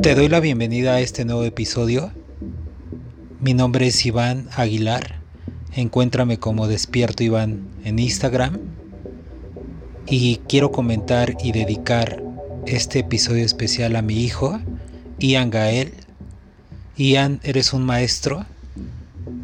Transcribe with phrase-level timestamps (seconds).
[0.00, 2.10] Te doy la bienvenida a este nuevo episodio.
[3.38, 5.16] Mi nombre es Iván Aguilar.
[5.74, 8.58] Encuéntrame como Despierto Iván en Instagram.
[10.06, 12.22] Y quiero comentar y dedicar
[12.64, 14.58] este episodio especial a mi hijo,
[15.18, 15.92] Ian Gael.
[16.96, 18.46] Ian, eres un maestro,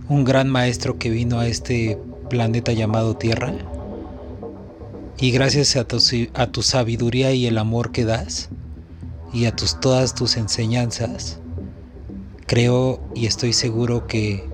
[0.09, 1.99] un gran maestro que vino a este
[2.31, 3.53] planeta llamado Tierra.
[5.23, 8.49] Y gracias a tu, sabiduría y el amor que das,
[9.33, 11.39] y a tus, todas tus enseñanzas,
[12.49, 14.45] creo y estoy seguro que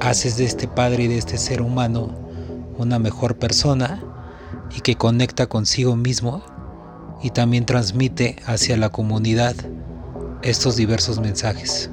[0.00, 2.18] haces de este padre y de este ser humano
[2.78, 4.02] una mejor persona
[4.74, 6.42] y que conecta consigo mismo
[7.22, 9.54] y también transmite hacia la comunidad
[10.40, 11.90] estos diversos mensajes.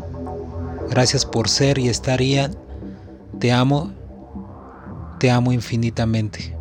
[0.89, 2.55] Gracias por ser y estar Ian.
[3.37, 3.91] Te amo,
[5.19, 6.56] te amo infinitamente.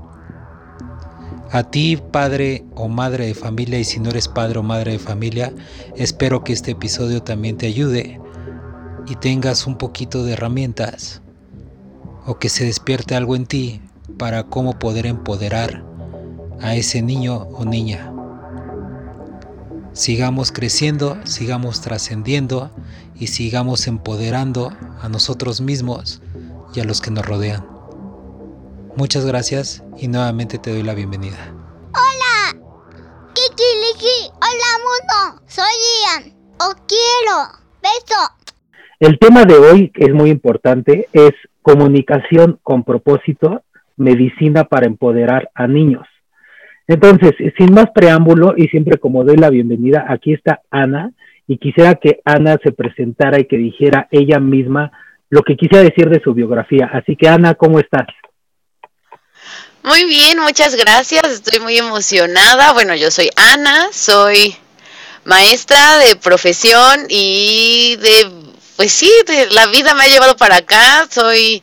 [1.52, 4.98] A ti, padre o madre de familia, y si no eres padre o madre de
[4.98, 5.52] familia,
[5.94, 8.20] espero que este episodio también te ayude
[9.06, 11.22] y tengas un poquito de herramientas
[12.26, 13.80] o que se despierte algo en ti
[14.18, 15.84] para cómo poder empoderar
[16.60, 18.12] a ese niño o niña.
[19.92, 22.70] Sigamos creciendo, sigamos trascendiendo
[23.14, 26.20] y sigamos empoderando a nosotros mismos
[26.74, 27.75] y a los que nos rodean.
[28.96, 31.36] Muchas gracias y nuevamente te doy la bienvenida.
[31.92, 32.58] Hola,
[33.34, 35.64] Kiki hola mundo, soy
[36.00, 37.36] Ian, os quiero,
[37.82, 38.22] beso.
[38.98, 43.64] El tema de hoy, que es muy importante, es comunicación con propósito,
[43.98, 46.06] medicina para empoderar a niños.
[46.88, 51.12] Entonces, sin más preámbulo y siempre como doy la bienvenida, aquí está Ana
[51.46, 54.90] y quisiera que Ana se presentara y que dijera ella misma
[55.28, 56.88] lo que quisiera decir de su biografía.
[56.94, 58.06] Así que Ana, ¿cómo estás?
[59.86, 61.24] Muy bien, muchas gracias.
[61.26, 62.72] Estoy muy emocionada.
[62.72, 64.56] Bueno, yo soy Ana, soy
[65.24, 68.28] maestra de profesión y de,
[68.74, 71.06] pues sí, de la vida me ha llevado para acá.
[71.08, 71.62] Soy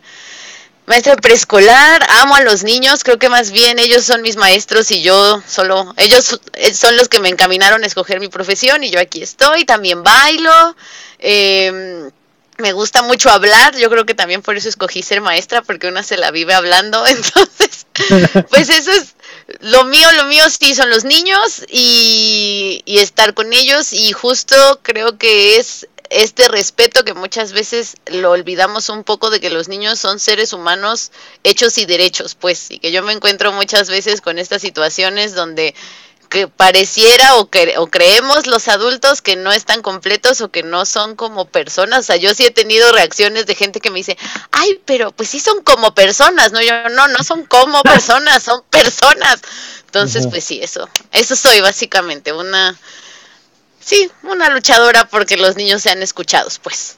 [0.86, 5.02] maestra preescolar, amo a los niños, creo que más bien ellos son mis maestros y
[5.02, 6.40] yo solo, ellos
[6.74, 10.78] son los que me encaminaron a escoger mi profesión y yo aquí estoy, también bailo.
[11.20, 12.10] Eh,
[12.58, 16.04] me gusta mucho hablar, yo creo que también por eso escogí ser maestra, porque una
[16.04, 17.88] se la vive hablando, entonces,
[18.50, 19.16] pues eso es
[19.60, 24.80] lo mío, lo mío sí son los niños y, y estar con ellos y justo
[24.84, 29.68] creo que es este respeto que muchas veces lo olvidamos un poco de que los
[29.68, 31.12] niños son seres humanos
[31.44, 35.74] hechos y derechos, pues, y que yo me encuentro muchas veces con estas situaciones donde
[36.34, 40.84] que pareciera o, que, o creemos los adultos que no están completos o que no
[40.84, 42.00] son como personas.
[42.00, 44.18] O sea, yo sí he tenido reacciones de gente que me dice,
[44.52, 46.60] ay, pero pues sí son como personas, ¿no?
[46.60, 49.42] Yo no, no son como personas, son personas.
[49.86, 52.76] Entonces, pues sí, eso, eso soy básicamente, una,
[53.80, 56.98] sí, una luchadora porque los niños sean escuchados, pues.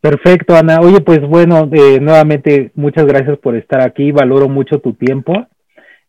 [0.00, 0.80] Perfecto, Ana.
[0.80, 4.10] Oye, pues bueno, eh, nuevamente muchas gracias por estar aquí.
[4.10, 5.46] Valoro mucho tu tiempo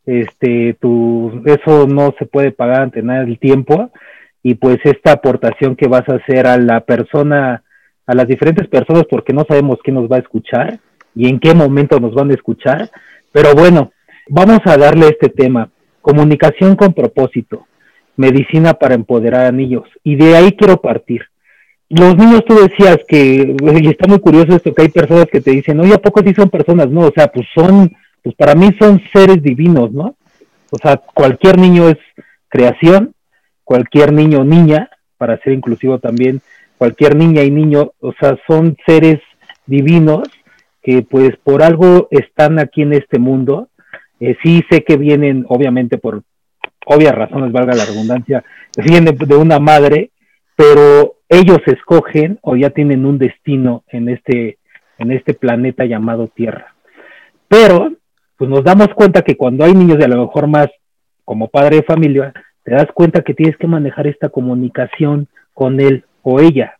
[0.09, 3.91] este, tu, eso no se puede pagar ante nada el tiempo
[4.41, 7.63] y pues esta aportación que vas a hacer a la persona,
[8.07, 10.79] a las diferentes personas, porque no sabemos quién nos va a escuchar
[11.13, 12.89] y en qué momento nos van a escuchar,
[13.31, 13.91] pero bueno,
[14.27, 15.69] vamos a darle este tema,
[16.01, 17.67] comunicación con propósito,
[18.15, 21.21] medicina para empoderar a niños, y de ahí quiero partir.
[21.89, 25.51] Los niños, tú decías que, y está muy curioso esto, que hay personas que te
[25.51, 26.89] dicen, oye, ¿a poco sí son personas?
[26.89, 27.91] No, o sea, pues son
[28.29, 30.15] pues para mí son seres divinos, ¿no?
[30.69, 31.97] O sea, cualquier niño es
[32.47, 33.15] creación,
[33.63, 36.41] cualquier niño o niña, para ser inclusivo también,
[36.77, 39.19] cualquier niña y niño, o sea, son seres
[39.65, 40.27] divinos
[40.83, 43.69] que pues por algo están aquí en este mundo.
[44.19, 46.21] Eh, sí sé que vienen, obviamente por
[46.85, 48.43] obvias razones, valga la redundancia,
[48.77, 50.11] vienen de una madre,
[50.55, 54.59] pero ellos escogen o ya tienen un destino en este,
[54.99, 56.75] en este planeta llamado Tierra.
[57.47, 57.93] Pero
[58.39, 60.69] pues nos damos cuenta que cuando hay niños de a lo mejor más
[61.25, 66.05] como padre de familia, te das cuenta que tienes que manejar esta comunicación con él
[66.23, 66.77] o ella.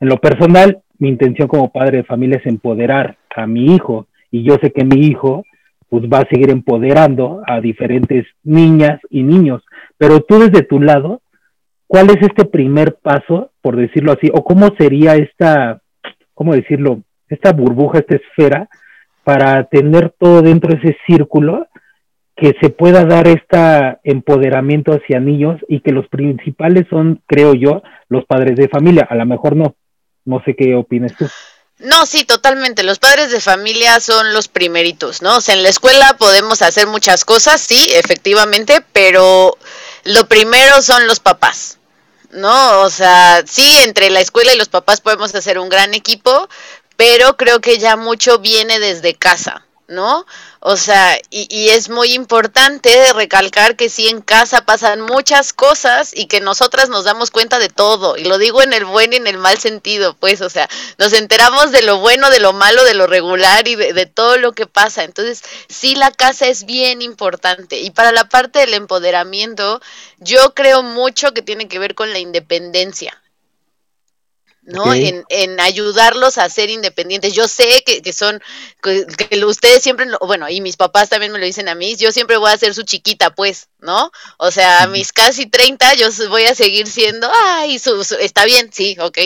[0.00, 4.42] En lo personal, mi intención como padre de familia es empoderar a mi hijo y
[4.42, 5.44] yo sé que mi hijo
[5.88, 9.62] pues va a seguir empoderando a diferentes niñas y niños,
[9.98, 11.22] pero tú desde tu lado,
[11.86, 15.80] ¿cuál es este primer paso, por decirlo así, o cómo sería esta,
[16.34, 18.68] cómo decirlo, esta burbuja, esta esfera
[19.28, 21.68] para tener todo dentro de ese círculo,
[22.34, 27.82] que se pueda dar este empoderamiento hacia niños y que los principales son, creo yo,
[28.08, 29.06] los padres de familia.
[29.10, 29.76] A lo mejor no.
[30.24, 31.28] No sé qué opinas tú.
[31.78, 32.82] No, sí, totalmente.
[32.84, 35.36] Los padres de familia son los primeritos, ¿no?
[35.36, 39.58] O sea, en la escuela podemos hacer muchas cosas, sí, efectivamente, pero
[40.04, 41.78] lo primero son los papás,
[42.30, 42.80] ¿no?
[42.80, 46.48] O sea, sí, entre la escuela y los papás podemos hacer un gran equipo,
[46.98, 50.26] pero creo que ya mucho viene desde casa, ¿no?
[50.58, 56.26] O sea, y, es muy importante recalcar que sí en casa pasan muchas cosas y
[56.26, 58.16] que nosotras nos damos cuenta de todo.
[58.16, 60.68] Y lo digo en el buen y en el mal sentido, pues, o sea,
[60.98, 64.36] nos enteramos de lo bueno, de lo malo, de lo regular y de, de todo
[64.36, 65.04] lo que pasa.
[65.04, 67.78] Entonces, sí la casa es bien importante.
[67.78, 69.80] Y para la parte del empoderamiento,
[70.18, 73.22] yo creo mucho que tiene que ver con la independencia.
[74.68, 74.82] ¿No?
[74.82, 75.08] Okay.
[75.08, 77.32] En, en, ayudarlos a ser independientes.
[77.32, 78.40] Yo sé que, que son,
[78.82, 82.12] que, que, ustedes siempre, bueno, y mis papás también me lo dicen a mí, yo
[82.12, 84.10] siempre voy a ser su chiquita, pues, ¿no?
[84.36, 88.44] O sea, a mis casi 30 yo voy a seguir siendo, ay, su, su, está
[88.44, 89.18] bien, sí, ok.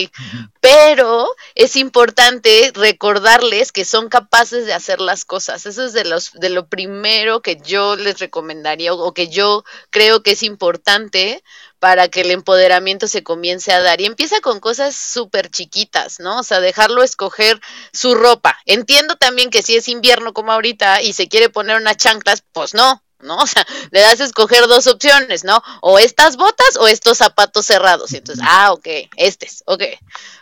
[0.61, 5.65] Pero es importante recordarles que son capaces de hacer las cosas.
[5.65, 9.65] Eso es de, los, de lo primero que yo les recomendaría o, o que yo
[9.89, 11.43] creo que es importante
[11.83, 13.99] para que el empoderamiento se comience a dar.
[13.99, 16.39] Y empieza con cosas súper chiquitas, ¿no?
[16.39, 17.59] O sea, dejarlo escoger
[17.91, 18.57] su ropa.
[18.65, 22.73] Entiendo también que si es invierno como ahorita y se quiere poner unas chanclas, pues
[22.73, 23.35] no, ¿no?
[23.43, 25.61] O sea, le das a escoger dos opciones, ¿no?
[25.81, 28.13] O estas botas o estos zapatos cerrados.
[28.13, 28.87] Y entonces, ah, ok,
[29.17, 29.83] este es, ok.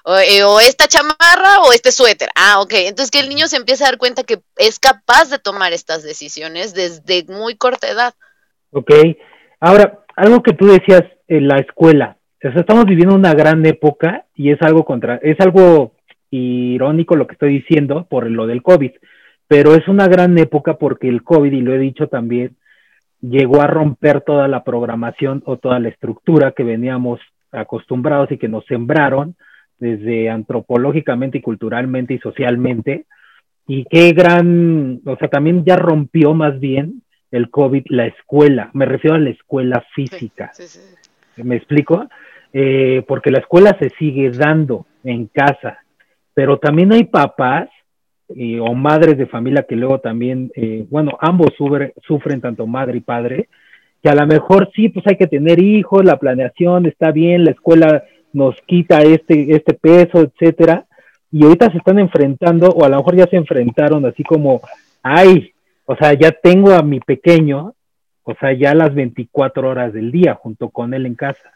[0.04, 2.30] O, eh, o, esta chamarra o este suéter.
[2.36, 2.74] Ah, ok.
[2.74, 6.04] Entonces que el niño se empieza a dar cuenta que es capaz de tomar estas
[6.04, 8.14] decisiones desde muy corta edad.
[8.70, 8.92] Ok.
[9.60, 12.18] Ahora, algo que tú decías en la escuela.
[12.44, 15.94] O sea, estamos viviendo una gran época y es algo contra, es algo
[16.30, 18.92] irónico lo que estoy diciendo por lo del COVID,
[19.48, 22.58] pero es una gran época porque el COVID, y lo he dicho también,
[23.22, 27.22] llegó a romper toda la programación o toda la estructura que veníamos
[27.54, 29.36] acostumbrados y que nos sembraron
[29.80, 33.06] desde antropológicamente y culturalmente y socialmente.
[33.68, 38.86] Y qué gran, o sea, también ya rompió más bien el COVID la escuela, me
[38.86, 40.52] refiero a la escuela física.
[40.54, 41.01] Sí, sí, sí.
[41.38, 42.08] ¿Me explico?
[42.54, 45.80] Eh, porque la escuela se sigue dando en casa,
[46.34, 47.70] pero también hay papás
[48.36, 52.98] eh, o madres de familia que luego también, eh, bueno, ambos sufren, sufren, tanto madre
[52.98, 53.50] y padre,
[54.02, 57.52] que a lo mejor sí, pues hay que tener hijos, la planeación está bien, la
[57.52, 60.86] escuela nos quita este, este peso, etcétera,
[61.32, 64.62] y ahorita se están enfrentando, o a lo mejor ya se enfrentaron así como,
[65.04, 65.54] ay,
[65.86, 67.74] o sea, ya tengo a mi pequeño,
[68.24, 71.52] o sea, ya las 24 horas del día junto con él en casa.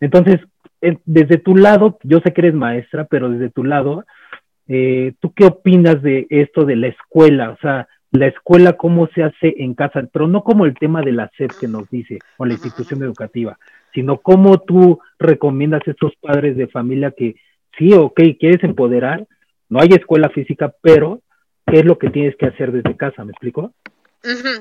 [0.00, 0.40] Entonces,
[0.80, 4.04] eh, desde tu lado, yo sé que eres maestra, pero desde tu lado,
[4.68, 7.50] eh, ¿tú qué opinas de esto de la escuela?
[7.50, 11.12] O sea, la escuela, cómo se hace en casa, pero no como el tema de
[11.12, 13.58] la SEP que nos dice, o la institución educativa,
[13.92, 17.34] sino cómo tú recomiendas a estos padres de familia que
[17.76, 19.26] sí, ok, quieres empoderar,
[19.68, 21.22] no hay escuela física, pero
[21.66, 23.24] ¿qué es lo que tienes que hacer desde casa?
[23.24, 23.72] ¿Me explico?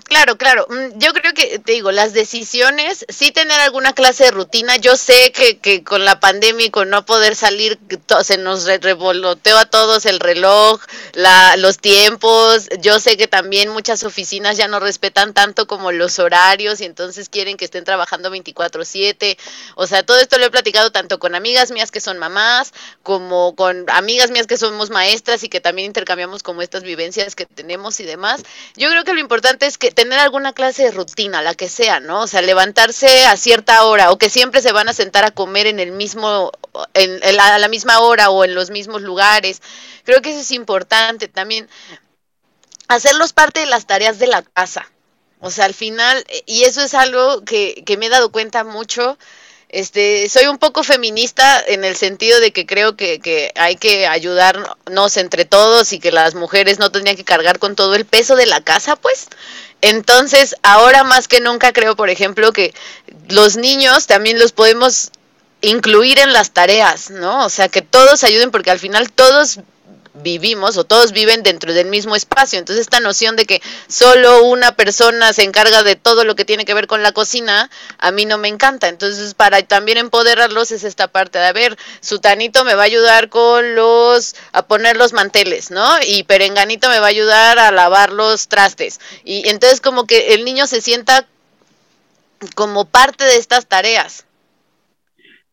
[0.06, 0.68] Claro, claro.
[0.96, 4.76] Yo creo que, te digo, las decisiones, sí tener alguna clase de rutina.
[4.76, 7.80] Yo sé que, que con la pandemia y con no poder salir,
[8.24, 10.82] se nos revoloteó a todos el reloj,
[11.14, 12.68] la, los tiempos.
[12.82, 17.30] Yo sé que también muchas oficinas ya no respetan tanto como los horarios y entonces
[17.30, 19.38] quieren que estén trabajando 24/7.
[19.76, 23.56] O sea, todo esto lo he platicado tanto con amigas mías que son mamás, como
[23.56, 28.00] con amigas mías que somos maestras y que también intercambiamos como estas vivencias que tenemos
[28.02, 28.44] y demás.
[28.76, 32.00] Yo creo que lo importante es que tener alguna clase de rutina, la que sea,
[32.00, 32.22] ¿no?
[32.22, 35.68] O sea, levantarse a cierta hora o que siempre se van a sentar a comer
[35.68, 36.52] en el mismo,
[36.94, 39.62] en, en la, a la misma hora o en los mismos lugares.
[40.06, 41.70] Creo que eso es importante también.
[42.88, 44.90] Hacerlos parte de las tareas de la casa.
[45.40, 49.18] O sea, al final, y eso es algo que, que me he dado cuenta mucho,
[49.74, 54.06] este, soy un poco feminista en el sentido de que creo que, que, hay que
[54.06, 58.36] ayudarnos entre todos y que las mujeres no tendrían que cargar con todo el peso
[58.36, 59.30] de la casa, pues.
[59.82, 62.72] Entonces, ahora más que nunca creo, por ejemplo, que
[63.30, 65.10] los niños también los podemos
[65.62, 67.44] incluir en las tareas, ¿no?
[67.44, 69.60] O sea, que todos ayuden porque al final todos
[70.14, 72.60] vivimos o todos viven dentro del mismo espacio.
[72.60, 76.66] Entonces esta noción de que solo una persona se encarga de todo lo que tiene
[76.66, 78.90] que ver con la cocina, a mí no me encanta.
[78.90, 83.30] Entonces para también empoderarlos es esta parte de, a ver, Sutanito me va a ayudar
[83.30, 85.88] con los, a poner los manteles, ¿no?
[86.08, 89.00] Y Perenganito me va a ayudar a lavar los trastes.
[89.24, 91.26] Y entonces como que el niño se sienta
[92.56, 94.26] como parte de estas tareas.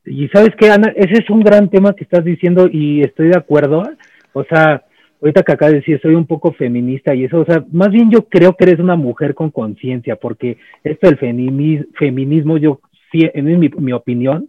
[0.04, 3.36] Y sabes que, Ana, ese es un gran tema que estás diciendo y estoy de
[3.36, 3.84] acuerdo.
[4.32, 4.84] O sea,
[5.20, 8.10] ahorita que acá de decir, soy un poco feminista y eso, o sea, más bien
[8.10, 12.80] yo creo que eres una mujer con conciencia, porque esto del feminismo, yo,
[13.12, 14.48] sí, en mi, opinión,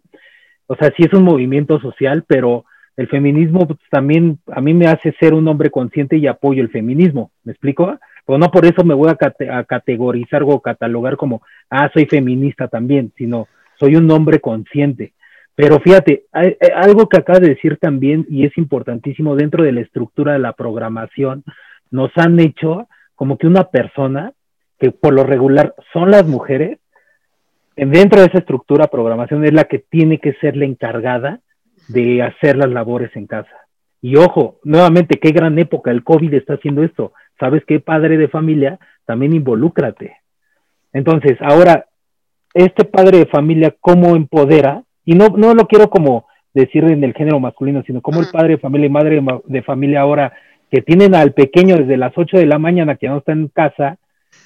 [0.68, 4.88] o sea, sí es un movimiento social, pero el feminismo pues, también a mí me
[4.88, 7.98] hace ser un hombre consciente y apoyo el feminismo, ¿me explico?
[8.26, 13.12] Pero no por eso me voy a categorizar o catalogar como, ah, soy feminista también,
[13.18, 13.48] sino
[13.80, 15.14] soy un hombre consciente.
[15.56, 19.82] Pero fíjate, hay, algo que acaba de decir también y es importantísimo dentro de la
[19.82, 21.44] estructura de la programación,
[21.90, 24.34] nos han hecho como que una persona,
[24.80, 26.80] que por lo regular son las mujeres,
[27.76, 31.42] dentro de esa estructura programación es la que tiene que ser la encargada
[31.88, 33.56] de hacer las labores en casa.
[34.02, 37.14] Y ojo, nuevamente, qué gran época el COVID está haciendo esto.
[37.40, 38.80] ¿Sabes qué, padre de familia?
[39.06, 40.18] También involúcrate.
[40.94, 41.86] Entonces, ahora,
[42.54, 44.84] este padre de familia, ¿cómo empodera?
[45.06, 48.50] Y no, no lo quiero como decir en el género masculino, sino como el padre
[48.50, 50.34] de familia y madre de familia ahora
[50.70, 53.98] que tienen al pequeño desde las 8 de la mañana que no está en casa,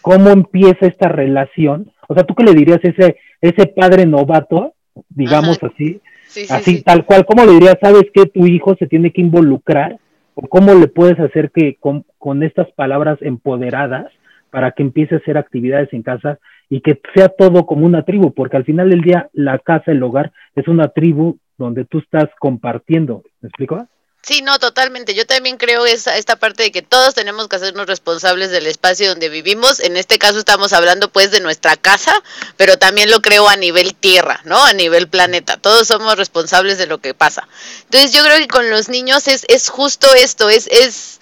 [0.02, 1.92] ¿cómo empieza esta relación?
[2.08, 4.74] O sea, ¿tú qué le dirías a ese, ese padre novato,
[5.10, 6.02] digamos así,
[6.50, 10.00] así tal cual, ¿cómo le dirías, sabes que tu hijo se tiene que involucrar?
[10.34, 14.12] ¿O cómo le puedes hacer que con, con estas palabras empoderadas
[14.50, 18.34] para que empiece a hacer actividades en casa y que sea todo como una tribu?
[18.34, 22.30] Porque al final del día la casa, el hogar, es una tribu donde tú estás
[22.40, 23.24] compartiendo.
[23.42, 23.88] ¿Me explico?
[24.26, 25.14] Sí, no, totalmente.
[25.14, 29.08] Yo también creo esa, esta parte de que todos tenemos que hacernos responsables del espacio
[29.08, 29.80] donde vivimos.
[29.80, 32.12] En este caso estamos hablando pues de nuestra casa,
[32.58, 34.66] pero también lo creo a nivel tierra, ¿no?
[34.66, 35.58] A nivel planeta.
[35.58, 37.48] Todos somos responsables de lo que pasa.
[37.84, 41.20] Entonces yo creo que con los niños es, es justo esto, es, es,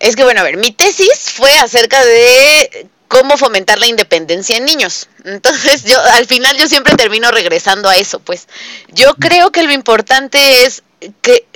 [0.00, 4.64] es que bueno, a ver, mi tesis fue acerca de cómo fomentar la independencia en
[4.64, 5.08] niños.
[5.24, 8.48] Entonces, yo al final yo siempre termino regresando a eso, pues.
[8.88, 10.82] Yo creo que lo importante es
[11.22, 11.46] que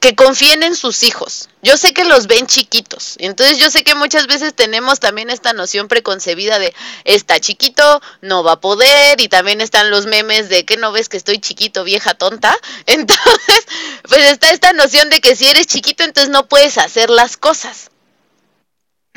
[0.00, 1.48] que confíen en sus hijos.
[1.60, 5.52] Yo sé que los ven chiquitos, entonces yo sé que muchas veces tenemos también esta
[5.52, 10.64] noción preconcebida de está chiquito, no va a poder, y también están los memes de
[10.64, 12.56] que no ves que estoy chiquito, vieja tonta.
[12.86, 13.66] Entonces,
[14.08, 17.90] pues está esta noción de que si eres chiquito, entonces no puedes hacer las cosas.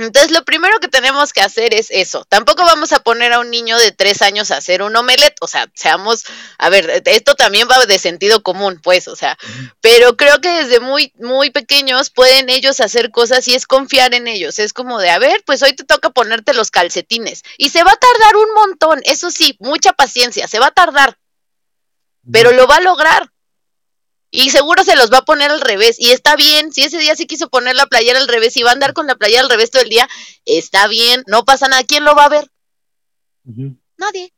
[0.06, 2.26] Entonces, lo primero que tenemos que hacer es eso.
[2.26, 5.36] Tampoco vamos a poner a un niño de tres años a hacer un omelet.
[5.42, 6.26] O sea, seamos,
[6.58, 9.38] a ver, esto también va de sentido común, pues, o sea,
[9.82, 14.28] pero creo que desde muy, muy pequeños pueden ellos hacer cosas y es confiar en
[14.28, 14.60] ellos.
[14.60, 17.44] Es como de, a ver, pues hoy te toca ponerte los calcetines.
[17.58, 21.18] Y se va a tardar un montón, eso sí, mucha paciencia, se va a tardar,
[22.32, 23.31] pero lo va a lograr
[24.32, 25.98] y seguro se los va a poner al revés.
[26.00, 28.72] Y está bien, si ese día sí quiso poner la playera al revés y va
[28.72, 30.10] a andar con la playera al revés todo el día,
[30.46, 31.84] está bien, no pasa nada.
[31.84, 32.50] ¿Quién lo va a ver?
[33.98, 34.34] Nadie.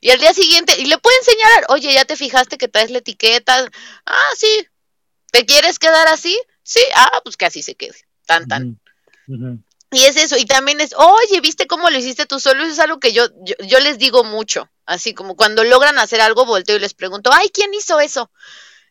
[0.00, 2.98] Y al día siguiente, y le puede enseñar, oye, ya te fijaste que traes la
[2.98, 3.68] etiqueta.
[4.06, 4.66] Ah, sí.
[5.30, 6.38] ¿Te quieres quedar así?
[6.62, 7.96] Sí, ah, pues que así se quede.
[8.26, 8.80] Tan, tan.
[9.90, 12.62] Y es eso, y también es, oye, ¿viste cómo lo hiciste tú solo?
[12.62, 16.20] Eso es algo que yo, yo, yo, les digo mucho, así como cuando logran hacer
[16.20, 18.30] algo, volteo y les pregunto, ay, ¿quién hizo eso?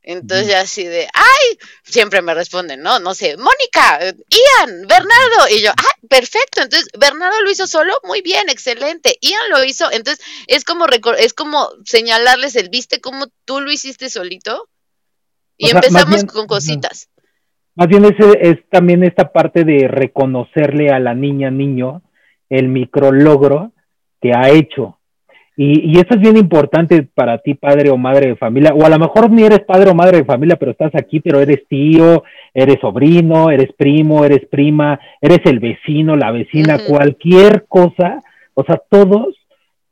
[0.04, 5.62] Entonces ya así de, ay, siempre me responden, no, no sé, Mónica, Ian, Bernardo, y
[5.62, 10.24] yo, ah, perfecto, entonces Bernardo lo hizo solo, muy bien, excelente, Ian lo hizo, entonces
[10.48, 10.86] es como,
[11.18, 14.70] es como señalarles el, ¿viste cómo tú lo hiciste solito?
[15.58, 17.10] Y empezamos con cositas.
[17.76, 22.02] Más bien ese es también esta parte de reconocerle a la niña, niño,
[22.50, 23.74] el micrologro
[24.22, 24.97] que ha hecho.
[25.60, 28.90] Y, y eso es bien importante para ti, padre o madre de familia, o a
[28.90, 32.24] lo mejor ni eres padre o madre de familia, pero estás aquí, pero eres tío,
[32.54, 38.22] eres sobrino, eres primo, eres prima, eres el vecino, la vecina, cualquier cosa,
[38.54, 39.36] o sea, todos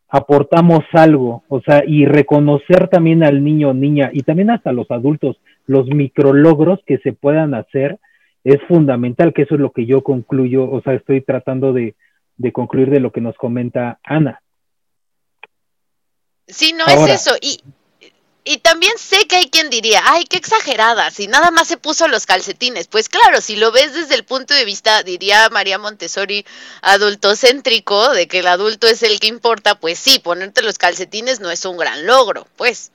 [0.07, 4.89] aportamos algo, o sea, y reconocer también al niño o niña, y también hasta los
[4.91, 7.97] adultos, los micrologros que se puedan hacer
[8.45, 11.95] es fundamental, que eso es lo que yo concluyo, o sea, estoy tratando de,
[12.53, 14.39] concluir de lo que nos comenta Ana.
[16.47, 17.35] Sí, no es eso.
[17.41, 17.61] Y,
[18.47, 22.07] y también sé que hay quien diría, ay, qué exagerada, si nada más se puso
[22.07, 22.87] los calcetines.
[22.87, 26.45] Pues claro, si lo ves desde el punto de vista, diría María Montessori,
[26.83, 31.49] adultocéntrico, de que el adulto es el que importa, pues sí, ponerte los calcetines no
[31.49, 32.91] es un gran logro, pues.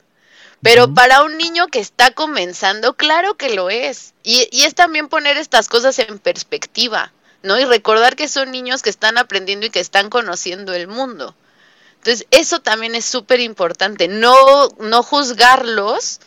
[0.61, 4.13] Pero para un niño que está comenzando, claro que lo es.
[4.23, 7.11] Y, y, es también poner estas cosas en perspectiva,
[7.43, 7.59] ¿no?
[7.59, 11.35] Y recordar que son niños que están aprendiendo y que están conociendo el mundo.
[12.01, 14.33] Entonces, eso también es súper importante, no,
[14.79, 16.19] no juzgarlos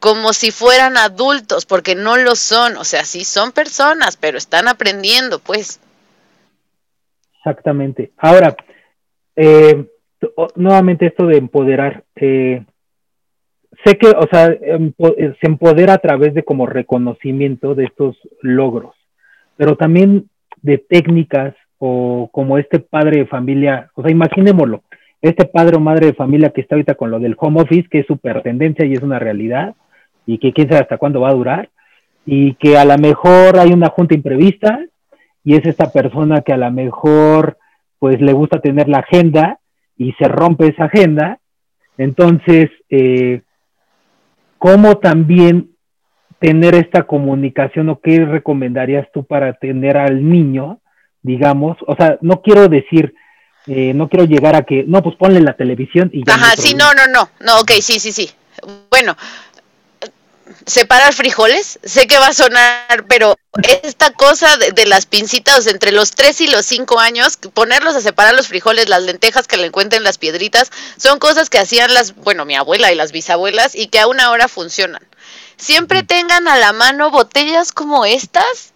[0.00, 4.68] como si fueran adultos, porque no lo son, o sea, sí son personas, pero están
[4.68, 5.80] aprendiendo, pues.
[7.38, 8.12] Exactamente.
[8.18, 8.54] Ahora,
[9.34, 9.86] eh,
[10.56, 12.62] nuevamente esto de empoderar, eh,
[13.86, 14.92] sé que, o sea, eh,
[15.40, 18.94] se empodera a través de como reconocimiento de estos logros,
[19.56, 20.28] pero también
[20.60, 24.84] de técnicas o como este padre de familia, o sea, imaginémoslo,
[25.20, 27.98] este padre o madre de familia que está ahorita con lo del home office, que
[27.98, 29.74] es súper tendencia y es una realidad,
[30.24, 31.70] y que quién sabe hasta cuándo va a durar
[32.24, 34.78] y que a lo mejor hay una junta imprevista
[35.42, 37.58] y es esta persona que a lo mejor
[37.98, 39.58] pues le gusta tener la agenda
[39.96, 41.40] y se rompe esa agenda.
[41.98, 43.42] Entonces, eh,
[44.58, 45.70] ¿cómo también
[46.38, 50.78] tener esta comunicación o qué recomendarías tú para tener al niño,
[51.22, 51.76] digamos?
[51.86, 53.14] O sea, no quiero decir,
[53.66, 56.34] eh, no quiero llegar a que, no, pues ponle la televisión y ya.
[56.34, 58.30] Ajá, sí, no, no, no, no, ok, sí, sí, sí.
[58.90, 59.16] Bueno,
[60.66, 63.36] separar frijoles, sé que va a sonar, pero
[63.82, 68.34] esta cosa de, las pincitas entre los 3 y los 5 años, ponerlos a separar
[68.34, 72.44] los frijoles, las lentejas que le encuentren las piedritas, son cosas que hacían las, bueno,
[72.44, 75.02] mi abuela y las bisabuelas y que aún ahora funcionan.
[75.56, 78.72] Siempre tengan a la mano botellas como estas,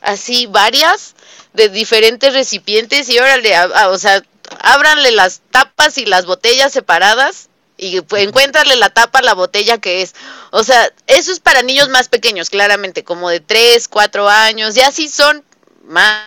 [0.00, 1.15] así varias,
[1.56, 3.52] de diferentes recipientes y órale,
[3.88, 4.22] o sea,
[4.60, 7.48] ábranle las tapas y las botellas separadas
[7.78, 10.14] y pues, encuéntrale la tapa a la botella que es.
[10.50, 14.90] O sea, eso es para niños más pequeños, claramente, como de 3, 4 años, ya
[14.92, 15.44] si son
[15.84, 16.26] más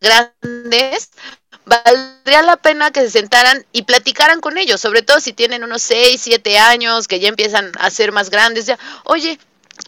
[0.00, 1.10] grandes,
[1.64, 5.82] valdría la pena que se sentaran y platicaran con ellos, sobre todo si tienen unos
[5.82, 9.38] 6, 7 años, que ya empiezan a ser más grandes, ya, oye,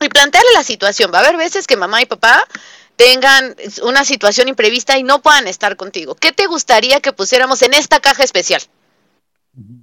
[0.00, 1.10] y plantearle la situación.
[1.12, 2.46] Va a haber veces que mamá y papá
[2.96, 6.14] tengan una situación imprevista y no puedan estar contigo.
[6.14, 8.62] ¿Qué te gustaría que pusiéramos en esta caja especial?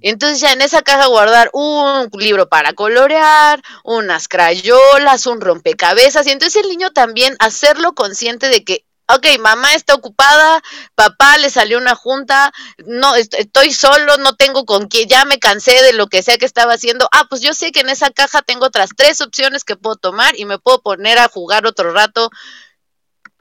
[0.00, 6.30] Entonces ya en esa caja guardar un libro para colorear, unas crayolas, un rompecabezas, y
[6.30, 10.62] entonces el niño también hacerlo consciente de que, ok, mamá está ocupada,
[10.94, 12.52] papá le salió una junta,
[12.86, 16.46] no, estoy solo, no tengo con quién, ya me cansé de lo que sea que
[16.46, 19.76] estaba haciendo, ah, pues yo sé que en esa caja tengo otras tres opciones que
[19.76, 22.30] puedo tomar y me puedo poner a jugar otro rato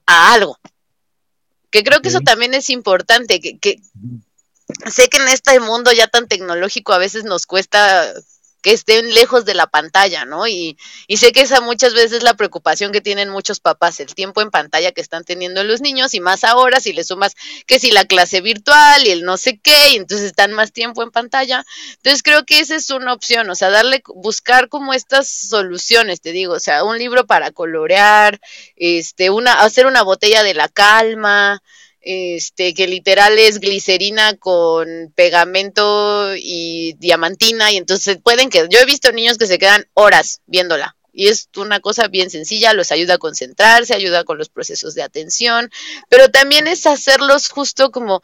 [0.07, 0.57] a algo.
[1.69, 3.79] Que creo que eso también es importante, que, que
[4.89, 8.11] sé que en este mundo ya tan tecnológico a veces nos cuesta
[8.67, 10.45] que estén lejos de la pantalla, ¿no?
[10.45, 14.13] Y, y, sé que esa muchas veces es la preocupación que tienen muchos papás, el
[14.13, 17.79] tiempo en pantalla que están teniendo los niños y más ahora si le sumas que
[17.79, 21.11] si la clase virtual y el no sé qué, y entonces están más tiempo en
[21.11, 21.63] pantalla.
[21.95, 26.33] Entonces creo que esa es una opción, o sea, darle, buscar como estas soluciones, te
[26.33, 28.41] digo, o sea, un libro para colorear,
[28.75, 31.63] este, una, hacer una botella de la calma,
[32.09, 38.85] este, que literal es glicerina con pegamento y diamantina, y entonces pueden que, yo he
[38.85, 43.15] visto niños que se quedan horas viéndola, y es una cosa bien sencilla, los ayuda
[43.15, 45.69] a concentrarse, ayuda con los procesos de atención,
[46.07, 48.21] pero también es hacerlos justo como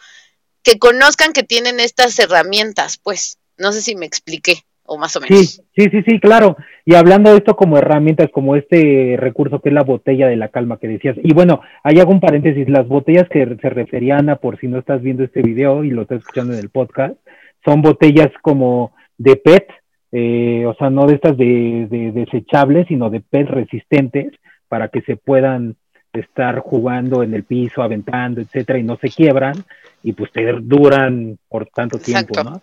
[0.64, 5.22] que conozcan que tienen estas herramientas, pues, no sé si me expliqué o más o
[5.22, 5.62] menos.
[5.76, 6.58] Sí, sí, sí, claro.
[6.86, 10.50] Y hablando de esto como herramientas, como este recurso que es la botella de la
[10.50, 11.16] calma que decías.
[11.24, 15.02] Y bueno, hay algún paréntesis, las botellas que se referían a, por si no estás
[15.02, 17.16] viendo este video y lo estás escuchando en el podcast,
[17.64, 19.68] son botellas como de PET,
[20.12, 24.34] eh, o sea, no de estas de, de desechables, sino de PET resistentes
[24.68, 25.76] para que se puedan
[26.12, 29.56] estar jugando en el piso, aventando, etcétera, y no se quiebran
[30.04, 32.62] y pues te duran por tanto tiempo, ¿no?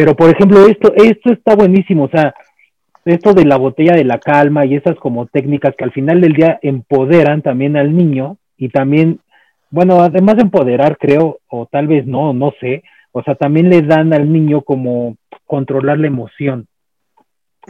[0.00, 2.32] Pero, por ejemplo, esto, esto está buenísimo, o sea,
[3.04, 6.32] esto de la botella de la calma y esas como técnicas que al final del
[6.32, 9.20] día empoderan también al niño y también,
[9.68, 12.82] bueno, además de empoderar, creo, o tal vez no, no sé,
[13.12, 16.66] o sea, también le dan al niño como controlar la emoción.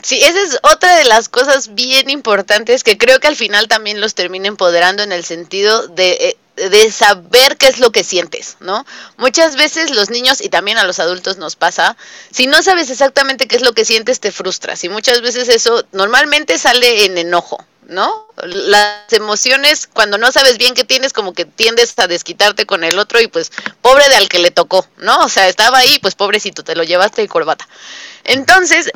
[0.03, 4.01] Sí, esa es otra de las cosas bien importantes que creo que al final también
[4.01, 6.37] los termina empoderando en el sentido de eh,
[6.69, 8.85] de saber qué es lo que sientes, ¿no?
[9.17, 11.97] Muchas veces los niños y también a los adultos nos pasa,
[12.31, 15.85] si no sabes exactamente qué es lo que sientes, te frustras y muchas veces eso
[15.93, 18.27] normalmente sale en enojo, ¿no?
[18.43, 22.99] Las emociones, cuando no sabes bien qué tienes, como que tiendes a desquitarte con el
[22.99, 25.25] otro y pues pobre de al que le tocó, ¿no?
[25.25, 27.67] O sea, estaba ahí, pues pobrecito, te lo llevaste de corbata.
[28.25, 28.91] Entonces,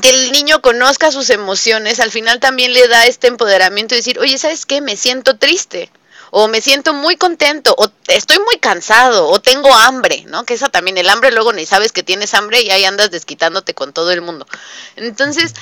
[0.00, 4.18] que el niño conozca sus emociones, al final también le da este empoderamiento y decir,
[4.18, 4.80] oye, ¿sabes qué?
[4.80, 5.90] Me siento triste
[6.36, 10.44] o me siento muy contento, o estoy muy cansado, o tengo hambre, ¿no?
[10.44, 13.72] Que esa también, el hambre luego ni sabes que tienes hambre y ahí andas desquitándote
[13.72, 14.44] con todo el mundo.
[14.96, 15.54] Entonces,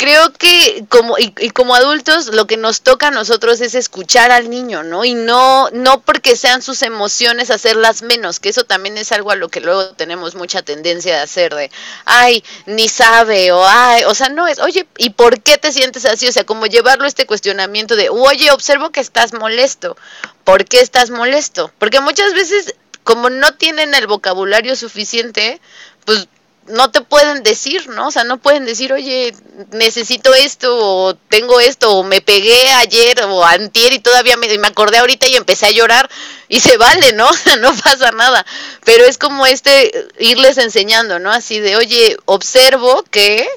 [0.00, 4.48] creo que como y, como adultos lo que nos toca a nosotros es escuchar al
[4.48, 5.04] niño, ¿no?
[5.04, 9.36] Y no no porque sean sus emociones hacerlas menos, que eso también es algo a
[9.36, 11.70] lo que luego tenemos mucha tendencia de hacer de,
[12.06, 16.06] ay, ni sabe o ay, o sea, no es, oye, ¿y por qué te sientes
[16.06, 16.26] así?
[16.26, 19.98] O sea, como llevarlo a este cuestionamiento de, "Oye, observo que estás molesto.
[20.44, 25.60] ¿Por qué estás molesto?" Porque muchas veces como no tienen el vocabulario suficiente,
[26.06, 26.26] pues
[26.72, 28.08] no te pueden decir, ¿no?
[28.08, 29.34] O sea, no pueden decir, oye,
[29.72, 34.68] necesito esto, o tengo esto, o me pegué ayer o antier y todavía me, me
[34.68, 36.08] acordé ahorita y empecé a llorar,
[36.48, 37.28] y se vale, ¿no?
[37.60, 38.44] no pasa nada.
[38.84, 41.30] Pero es como este, irles enseñando, ¿no?
[41.32, 43.48] Así de, oye, observo que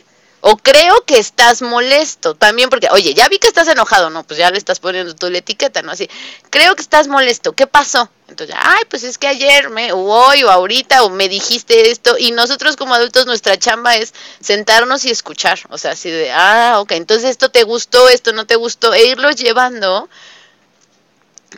[0.46, 4.38] O creo que estás molesto también porque, oye, ya vi que estás enojado, no, pues
[4.38, 5.94] ya le estás poniendo tú la etiqueta, ¿no?
[5.94, 6.10] Así,
[6.50, 8.10] creo que estás molesto, ¿qué pasó?
[8.28, 12.18] Entonces, ay, pues es que ayer, me, o hoy, o ahorita, o me dijiste esto,
[12.18, 16.76] y nosotros como adultos nuestra chamba es sentarnos y escuchar, o sea, así de, ah,
[16.82, 20.10] ok, entonces esto te gustó, esto no te gustó, e irlos llevando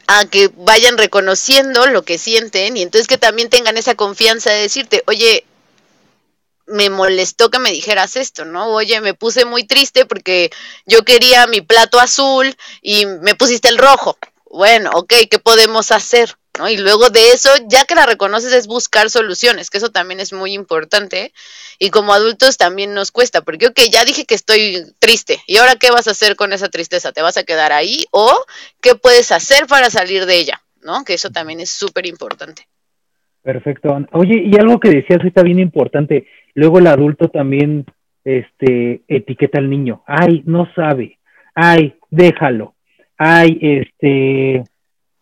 [0.05, 4.61] a que vayan reconociendo lo que sienten y entonces que también tengan esa confianza de
[4.61, 5.43] decirte, oye,
[6.67, 8.67] me molestó que me dijeras esto, ¿no?
[8.67, 10.49] Oye, me puse muy triste porque
[10.85, 14.17] yo quería mi plato azul y me pusiste el rojo.
[14.49, 16.35] Bueno, ok, ¿qué podemos hacer?
[16.57, 16.69] ¿No?
[16.69, 20.31] Y luego de eso, ya que la reconoces, es buscar soluciones, que eso también es
[20.31, 21.33] muy importante.
[21.77, 25.75] Y como adultos también nos cuesta, porque, ok, ya dije que estoy triste, ¿y ahora
[25.75, 27.11] qué vas a hacer con esa tristeza?
[27.11, 28.05] ¿Te vas a quedar ahí?
[28.11, 28.33] ¿O
[28.79, 30.61] qué puedes hacer para salir de ella?
[30.81, 31.03] ¿No?
[31.03, 32.65] Que eso también es súper importante.
[33.43, 33.95] Perfecto.
[34.13, 36.25] Oye, y algo que decías está bien importante.
[36.55, 37.85] Luego el adulto también
[38.23, 40.01] este, etiqueta al niño.
[40.07, 41.19] Ay, no sabe.
[41.53, 42.73] Ay, déjalo.
[43.17, 44.63] Ay, este,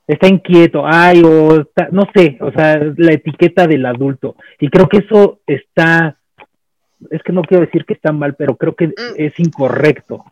[0.07, 0.83] está inquieto.
[0.85, 4.35] Ay, o no sé, o sea, la etiqueta del adulto.
[4.59, 6.17] Y creo que eso está,
[7.11, 8.91] es que no quiero decir que está mal, pero creo que mm.
[9.17, 10.23] es incorrecto.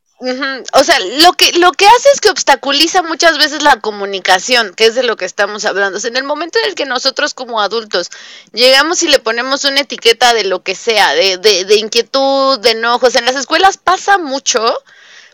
[0.74, 4.86] O sea, lo que, lo que hace es que obstaculiza muchas veces la comunicación, que
[4.86, 6.00] es de lo que estamos hablando.
[6.04, 8.12] en el momento en el que nosotros como adultos
[8.54, 12.72] llegamos y le ponemos una etiqueta de lo que sea, de, de, de inquietud, de
[12.72, 14.62] enojos, en las escuelas pasa mucho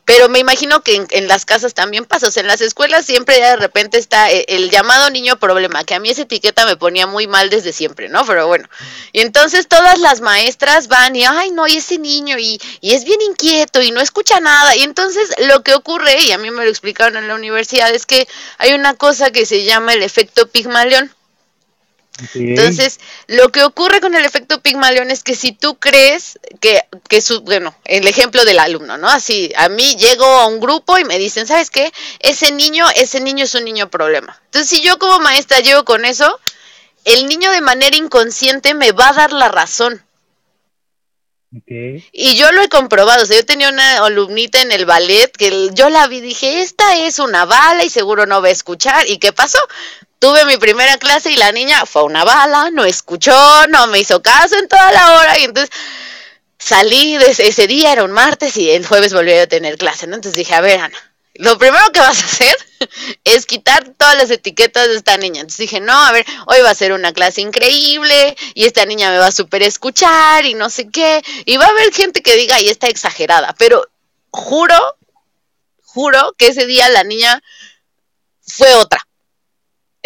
[0.07, 3.41] pero me imagino que en, las casas también pasa, o sea, en las escuelas siempre
[3.41, 7.05] de repente está el, el, llamado niño problema, que a mí esa etiqueta me ponía
[7.07, 8.25] muy mal desde siempre, ¿no?
[8.25, 8.69] Pero bueno,
[9.11, 13.03] y entonces todas las maestras van y, ay, no, y ese niño, y, y es
[13.03, 16.63] bien inquieto y no escucha nada, y entonces lo que ocurre, y a mí me
[16.63, 20.47] lo explicaron en la universidad, es que hay una cosa que se llama el efecto
[20.47, 21.13] Pigmalión,
[22.33, 27.21] entonces, lo que ocurre con el efecto Pigmalión es que si tú crees que, que
[27.21, 29.07] su, bueno, el ejemplo del alumno, ¿no?
[29.07, 31.91] Así, a mí llego a un grupo y me dicen, ¿sabes qué?
[32.19, 34.39] Ese niño, ese niño es un niño problema.
[34.45, 36.39] Entonces, si yo como maestra llego con eso,
[37.05, 40.03] el niño de manera inconsciente me va a dar la razón.
[42.11, 45.69] Y yo lo he comprobado, o sea, yo tenía una alumnita en el ballet que
[45.73, 49.07] yo la vi, dije, esta es una bala y seguro no va a escuchar.
[49.07, 49.59] ¿Y qué pasó?
[50.19, 54.21] Tuve mi primera clase y la niña fue una bala, no escuchó, no me hizo
[54.21, 55.69] caso en toda la hora y entonces
[56.57, 60.15] salí de ese día, era un martes y el jueves volví a tener clase, ¿no?
[60.15, 60.97] Entonces dije, a ver, Ana,
[61.35, 62.57] lo primero que vas a hacer
[63.23, 65.41] es quitar todas las etiquetas de esta niña.
[65.41, 69.11] Entonces dije, no, a ver, hoy va a ser una clase increíble y esta niña
[69.11, 71.23] me va a super escuchar y no sé qué.
[71.45, 73.85] Y va a haber gente que diga, y está exagerada, pero
[74.31, 74.97] juro,
[75.83, 77.41] juro que ese día la niña
[78.41, 79.06] fue otra.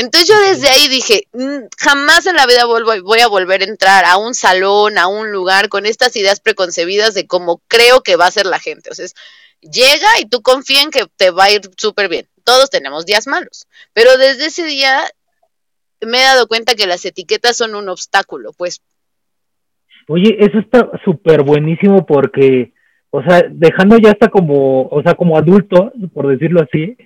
[0.02, 4.04] Entonces yo desde ahí dije, mm, jamás en la vida voy a volver a entrar
[4.04, 8.26] a un salón, a un lugar con estas ideas preconcebidas de cómo creo que va
[8.26, 8.90] a ser la gente.
[8.90, 9.06] O sea,
[9.62, 12.26] llega y tú confía en que te va a ir súper bien.
[12.44, 15.04] Todos tenemos días malos, pero desde ese día
[16.02, 18.82] me he dado cuenta que las etiquetas son un obstáculo, pues.
[20.08, 22.74] Oye, eso está súper buenísimo porque,
[23.12, 26.98] o sea, dejando ya hasta como, o sea, como adulto, por decirlo así,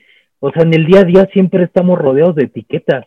[0.45, 3.05] o sea, en el día a día siempre estamos rodeados de etiquetas.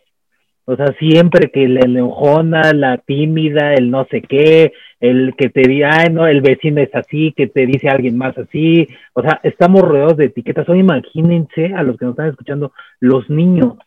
[0.65, 5.61] O sea, siempre que la enojona, la tímida, el no sé qué, el que te
[5.61, 8.89] diga, ay, no, el vecino es así, que te dice alguien más así.
[9.13, 10.67] O sea, estamos rodeados de etiquetas.
[10.67, 13.77] Hoy imagínense a los que nos están escuchando, los niños.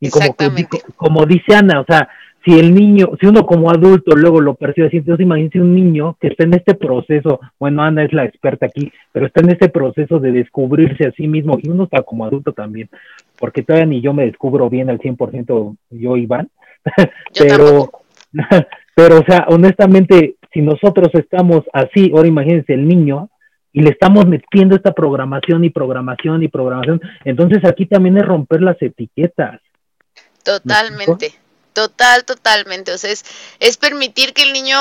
[0.00, 0.34] Y como,
[0.96, 2.08] como dice Ana, o sea,
[2.44, 6.16] si el niño, si uno como adulto luego lo percibe así, entonces imagínense un niño
[6.20, 9.68] que está en este proceso, bueno, Ana es la experta aquí, pero está en este
[9.68, 12.88] proceso de descubrirse a sí mismo, y uno está como adulto también,
[13.38, 16.50] porque todavía ni yo me descubro bien al 100% yo, Iván,
[17.38, 17.90] pero,
[18.94, 23.28] pero, o sea, honestamente, si nosotros estamos así, ahora imagínense el niño,
[23.72, 28.62] y le estamos metiendo esta programación y programación y programación, entonces aquí también es romper
[28.62, 29.60] las etiquetas.
[30.42, 31.34] Totalmente.
[31.80, 32.92] Total, totalmente.
[32.92, 33.24] O sea, es,
[33.58, 34.78] es permitir que el niño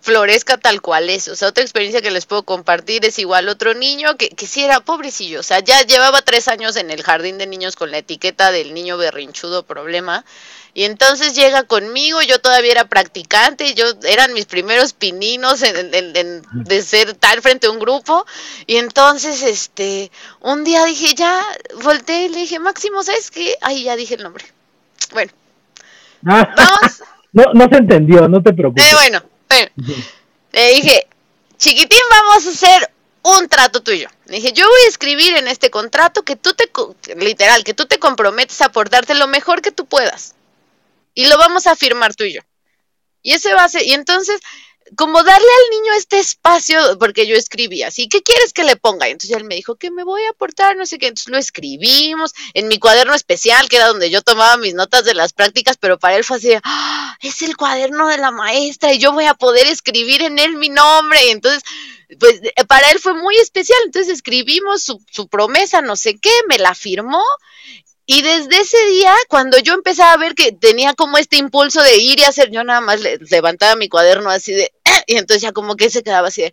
[0.00, 1.28] florezca tal cual es.
[1.28, 4.64] O sea, otra experiencia que les puedo compartir es igual otro niño que, que sí
[4.64, 5.38] era pobrecillo.
[5.38, 8.74] O sea, ya llevaba tres años en el jardín de niños con la etiqueta del
[8.74, 10.24] niño berrinchudo problema.
[10.74, 16.82] Y entonces llega conmigo, yo todavía era practicante, yo eran mis primeros pininos en, de
[16.82, 18.26] ser tal frente a un grupo.
[18.66, 20.10] Y entonces, este,
[20.40, 21.44] un día dije, ya,
[21.82, 23.54] volteé y le dije, Máximo, ¿sabes qué?
[23.60, 24.44] Ahí ya dije el nombre.
[25.12, 25.32] Bueno,
[26.22, 26.48] Vamos.
[27.32, 28.84] no, no se entendió, no te preocupes.
[28.84, 29.22] Eh, bueno,
[30.52, 31.06] le dije,
[31.56, 32.90] chiquitín, vamos a hacer
[33.22, 34.08] un trato tuyo.
[34.26, 36.70] Le dije, yo voy a escribir en este contrato que tú te,
[37.16, 40.34] literal, que tú te comprometes a aportarte lo mejor que tú puedas.
[41.14, 42.40] Y lo vamos a firmar tú y yo.
[43.22, 44.40] Y ese va a ser, y entonces
[44.96, 49.08] como darle al niño este espacio, porque yo escribí así, ¿qué quieres que le ponga?
[49.08, 51.38] Y entonces él me dijo que me voy a aportar, no sé qué, entonces lo
[51.38, 55.76] escribimos en mi cuaderno especial, que era donde yo tomaba mis notas de las prácticas,
[55.78, 57.16] pero para él fue así, ¡Ah!
[57.22, 60.68] es el cuaderno de la maestra y yo voy a poder escribir en él mi
[60.68, 61.62] nombre, entonces
[62.18, 66.74] pues para él fue muy especial, entonces escribimos su promesa, no sé qué, me la
[66.74, 67.22] firmó
[68.12, 71.98] y desde ese día, cuando yo empezaba a ver que tenía como este impulso de
[71.98, 74.72] ir y hacer, yo nada más levantaba mi cuaderno así de,
[75.06, 76.52] y entonces ya como que se quedaba así de,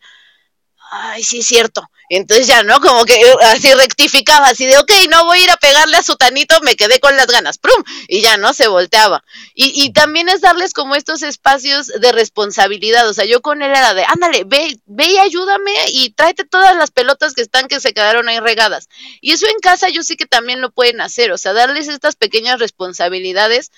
[0.92, 1.90] ay, sí es cierto.
[2.10, 2.80] Entonces ya, ¿no?
[2.80, 6.16] Como que así rectificaba, así de, ok, no voy a ir a pegarle a su
[6.16, 7.84] tanito, me quedé con las ganas, ¡prum!
[8.08, 8.54] Y ya, ¿no?
[8.54, 9.24] Se volteaba.
[9.54, 13.72] Y, y también es darles como estos espacios de responsabilidad, o sea, yo con él
[13.72, 17.82] era de, ándale, ve, ve y ayúdame y tráete todas las pelotas que están que
[17.82, 18.88] se quedaron ahí regadas.
[19.20, 22.16] Y eso en casa yo sé que también lo pueden hacer, o sea, darles estas
[22.16, 23.72] pequeñas responsabilidades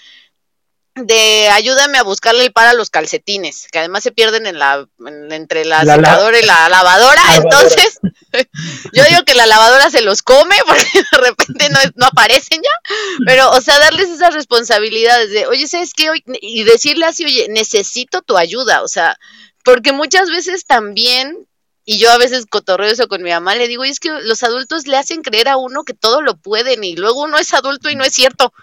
[1.07, 4.87] de ayúdame a buscarle el par a los calcetines, que además se pierden en la
[5.29, 7.99] entre la, secadora y la lavadora, entonces
[8.93, 12.95] yo digo que la lavadora se los come porque de repente no, no aparecen ya,
[13.25, 16.11] pero o sea, darles esas responsabilidades de, oye, ¿sabes qué?
[16.41, 19.17] Y decirle así, oye, necesito tu ayuda, o sea,
[19.63, 21.47] porque muchas veces también
[21.91, 24.43] y yo a veces cotorreo eso con mi mamá, le digo, y es que los
[24.43, 27.89] adultos le hacen creer a uno que todo lo pueden y luego uno es adulto
[27.89, 28.53] y no es cierto.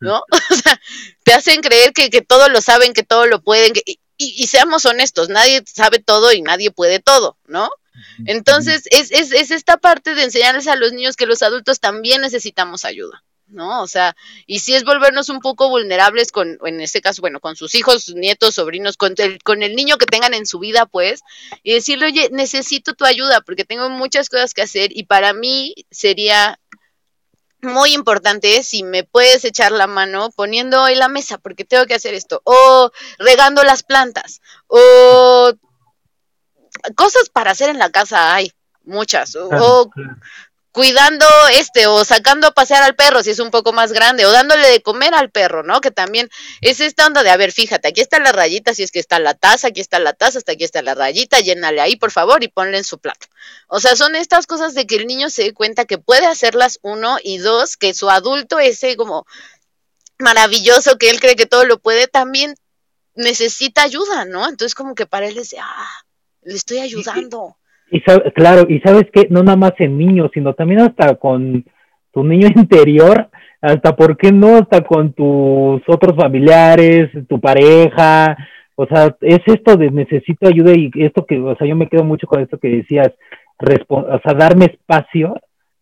[0.00, 0.22] ¿No?
[0.50, 0.80] O sea,
[1.22, 4.84] te hacen creer que, que todo lo saben, que todo lo pueden, y, y, seamos
[4.84, 7.70] honestos, nadie sabe todo y nadie puede todo, ¿no?
[8.26, 12.20] Entonces, es, es, es esta parte de enseñarles a los niños que los adultos también
[12.20, 13.24] necesitamos ayuda.
[13.48, 13.82] ¿no?
[13.82, 14.14] O sea,
[14.46, 18.14] y si es volvernos un poco vulnerables con, en este caso, bueno, con sus hijos,
[18.14, 21.22] nietos, sobrinos, con el, con el niño que tengan en su vida, pues,
[21.62, 25.74] y decirle, oye, necesito tu ayuda porque tengo muchas cosas que hacer y para mí
[25.90, 26.60] sería
[27.62, 31.94] muy importante si me puedes echar la mano poniendo hoy la mesa porque tengo que
[31.94, 35.52] hacer esto o regando las plantas o
[36.94, 38.52] cosas para hacer en la casa hay
[38.84, 39.90] muchas o,
[40.78, 44.30] cuidando este o sacando a pasear al perro si es un poco más grande o
[44.30, 45.80] dándole de comer al perro, ¿no?
[45.80, 48.92] Que también es esta onda de, a ver, fíjate, aquí está la rayita, si es
[48.92, 51.96] que está la taza, aquí está la taza, hasta aquí está la rayita, llénale ahí,
[51.96, 53.26] por favor, y ponle en su plato.
[53.66, 56.78] O sea, son estas cosas de que el niño se dé cuenta que puede hacerlas
[56.82, 59.26] uno y dos, que su adulto ese como
[60.20, 62.54] maravilloso que él cree que todo lo puede, también
[63.16, 64.48] necesita ayuda, ¿no?
[64.48, 66.04] Entonces como que para él es, ah,
[66.42, 67.57] le estoy ayudando.
[67.90, 71.64] Y claro, y sabes que no nada más en niños, sino también hasta con
[72.12, 73.28] tu niño interior,
[73.60, 74.56] hasta, ¿por qué no?
[74.56, 78.36] Hasta con tus otros familiares, tu pareja,
[78.80, 82.04] o sea, es esto de necesito ayuda y esto que, o sea, yo me quedo
[82.04, 83.12] mucho con esto que decías,
[83.88, 85.34] o sea, darme espacio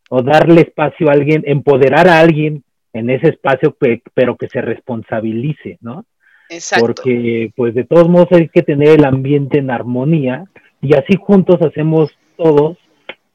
[0.08, 2.64] o darle espacio a alguien, empoderar a alguien
[2.94, 3.76] en ese espacio,
[4.14, 6.06] pero que se responsabilice, ¿no?
[6.48, 6.86] Exacto.
[6.86, 10.44] Porque, pues, de todos modos hay que tener el ambiente en armonía
[10.80, 12.76] y así juntos hacemos todos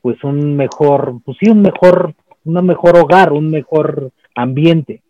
[0.02, 5.02] pues un mejor, pues sí, un mejor, un mejor hogar, un mejor ambiente.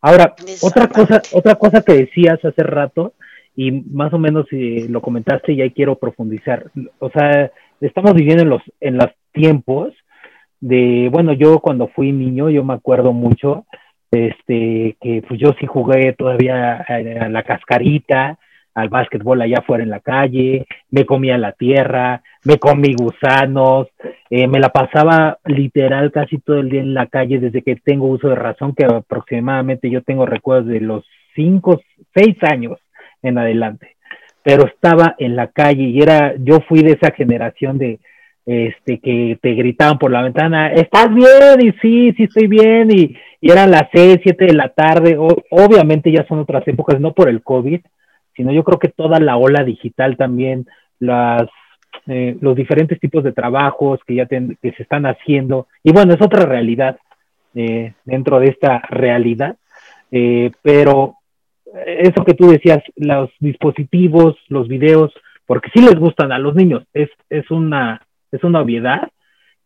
[0.00, 3.14] Ahora, otra cosa, otra cosa que decías hace rato,
[3.56, 6.70] y más o menos si lo comentaste y ahí quiero profundizar.
[6.98, 9.94] O sea, estamos viviendo en los, en los tiempos
[10.60, 13.66] de, bueno, yo cuando fui niño, yo me acuerdo mucho,
[14.10, 18.38] este, que pues yo sí jugué todavía a la cascarita,
[18.74, 23.88] al básquetbol allá afuera en la calle, me comía la tierra, me comí gusanos,
[24.30, 28.06] eh, me la pasaba literal casi todo el día en la calle desde que tengo
[28.06, 31.80] uso de razón, que aproximadamente yo tengo recuerdos de los cinco,
[32.14, 32.78] seis años
[33.22, 33.96] en adelante,
[34.42, 38.00] pero estaba en la calle y era, yo fui de esa generación de,
[38.46, 41.60] este, que te gritaban por la ventana, ¿estás bien?
[41.60, 46.12] Y sí, sí estoy bien, y, y eran las seis, siete de la tarde, obviamente
[46.12, 47.80] ya son otras épocas, no por el COVID,
[48.36, 50.66] sino yo creo que toda la ola digital también,
[50.98, 51.48] las,
[52.06, 56.22] eh, los diferentes tipos de trabajos que ya que se están haciendo, y bueno, es
[56.22, 56.98] otra realidad
[57.54, 59.56] eh, dentro de esta realidad,
[60.10, 61.16] eh, pero
[61.86, 65.12] eso que tú decías, los dispositivos, los videos,
[65.46, 69.08] porque sí les gustan a los niños, es, es, una, es una obviedad,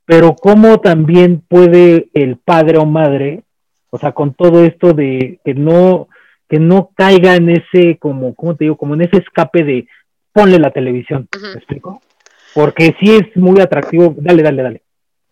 [0.05, 3.43] pero cómo también puede el padre o madre,
[3.91, 6.09] o sea, con todo esto de que no,
[6.49, 8.77] que no caiga en ese, como, ¿cómo te digo?
[8.77, 9.89] Como en ese escape de
[10.33, 12.01] ponle la televisión, ¿me explico?
[12.55, 14.83] Porque sí es muy atractivo, dale, dale, dale.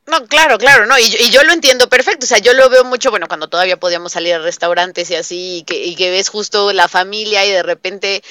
[0.07, 2.69] No, claro, claro, no, y yo, y yo, lo entiendo perfecto, o sea, yo lo
[2.69, 6.11] veo mucho, bueno, cuando todavía podíamos salir a restaurantes y así, y que, y que
[6.11, 8.23] ves justo la familia y de repente,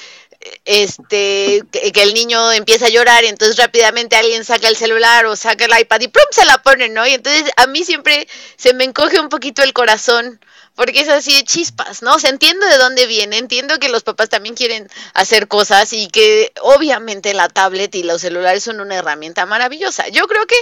[0.64, 5.26] este, que, que, el niño empieza a llorar y entonces rápidamente alguien saca el celular
[5.26, 6.24] o saca el iPad y ¡prum!
[6.30, 7.06] se la pone, ¿no?
[7.06, 10.40] Y entonces a mí siempre se me encoge un poquito el corazón
[10.76, 12.14] porque es así de chispas, ¿no?
[12.14, 16.08] O sea, entiendo de dónde viene, entiendo que los papás también quieren hacer cosas y
[16.08, 20.08] que obviamente la tablet y los celulares son una herramienta maravillosa.
[20.08, 20.56] Yo creo que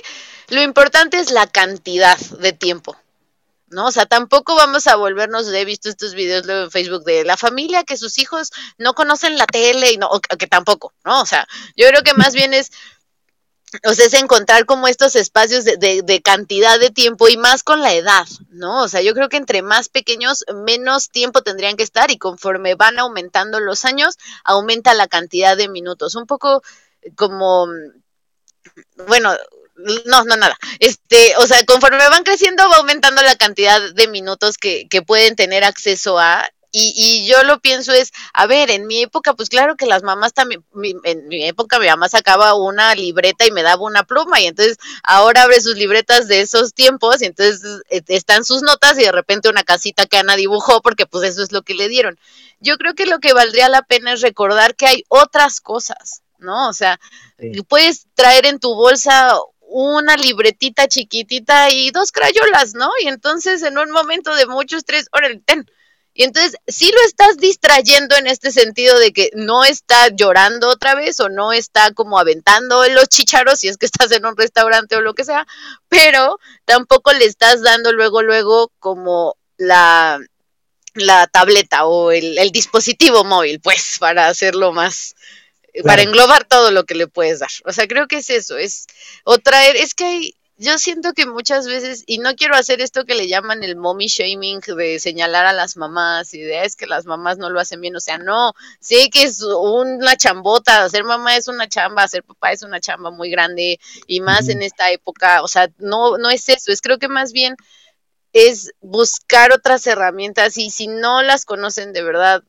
[0.48, 2.96] lo importante es la cantidad de tiempo.
[3.74, 3.86] ¿no?
[3.86, 7.36] O sea, tampoco vamos a volvernos, he visto estos videos luego en Facebook de la
[7.36, 11.20] familia que sus hijos no conocen la tele y no, que tampoco, ¿no?
[11.20, 11.46] O sea,
[11.76, 12.70] yo creo que más bien es
[13.82, 17.80] o sea, es encontrar como estos espacios de, de, cantidad de tiempo y más con
[17.80, 18.82] la edad, ¿no?
[18.82, 22.74] O sea, yo creo que entre más pequeños, menos tiempo tendrían que estar y conforme
[22.74, 26.14] van aumentando los años, aumenta la cantidad de minutos.
[26.14, 26.62] Un poco
[27.16, 27.66] como,
[29.08, 29.36] bueno,
[30.06, 30.56] no, no, nada.
[30.78, 35.36] Este, o sea, conforme van creciendo, va aumentando la cantidad de minutos que, que pueden
[35.36, 39.48] tener acceso a y, y, yo lo pienso es, a ver, en mi época, pues
[39.48, 40.64] claro que las mamás también,
[41.04, 44.78] en mi época mi mamá sacaba una libreta y me daba una pluma y entonces
[45.04, 49.12] ahora abre sus libretas de esos tiempos y entonces eh, están sus notas y de
[49.12, 52.18] repente una casita que Ana dibujó porque pues eso es lo que le dieron.
[52.58, 56.68] Yo creo que lo que valdría la pena es recordar que hay otras cosas, ¿no?
[56.68, 56.98] O sea,
[57.68, 62.90] puedes traer en tu bolsa una libretita chiquitita y dos crayolas, ¿no?
[63.00, 65.64] Y entonces en un momento de mucho estrés, órale, ten
[66.16, 70.94] y entonces, si lo estás distrayendo en este sentido de que no está llorando otra
[70.94, 74.94] vez o no está como aventando los chicharos si es que estás en un restaurante
[74.94, 75.44] o lo que sea,
[75.88, 80.20] pero tampoco le estás dando luego, luego como la,
[80.94, 85.16] la tableta o el, el dispositivo móvil, pues, para hacerlo más,
[85.82, 87.50] para englobar todo lo que le puedes dar.
[87.64, 88.86] O sea, creo que es eso, es,
[89.24, 93.04] o traer, es que hay, yo siento que muchas veces, y no quiero hacer esto
[93.04, 96.86] que le llaman el mommy shaming de señalar a las mamás y de es que
[96.86, 101.04] las mamás no lo hacen bien, o sea, no, sé que es una chambota, ser
[101.04, 104.90] mamá es una chamba, ser papá es una chamba muy grande y más en esta
[104.92, 107.56] época, o sea, no, no es eso, es creo que más bien
[108.32, 112.44] es buscar otras herramientas y si no las conocen de verdad,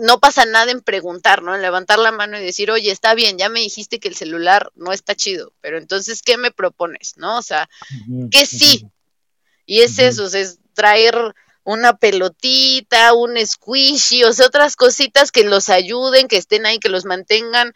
[0.00, 1.54] no pasa nada en preguntar, ¿no?
[1.54, 4.70] En levantar la mano y decir, oye, está bien, ya me dijiste que el celular
[4.74, 7.38] no está chido, pero entonces, ¿qué me propones, no?
[7.38, 7.68] O sea,
[8.30, 8.86] que sí.
[9.66, 11.16] Y es eso, es traer
[11.62, 16.90] una pelotita, un squishy, o sea, otras cositas que los ayuden, que estén ahí, que
[16.90, 17.72] los mantengan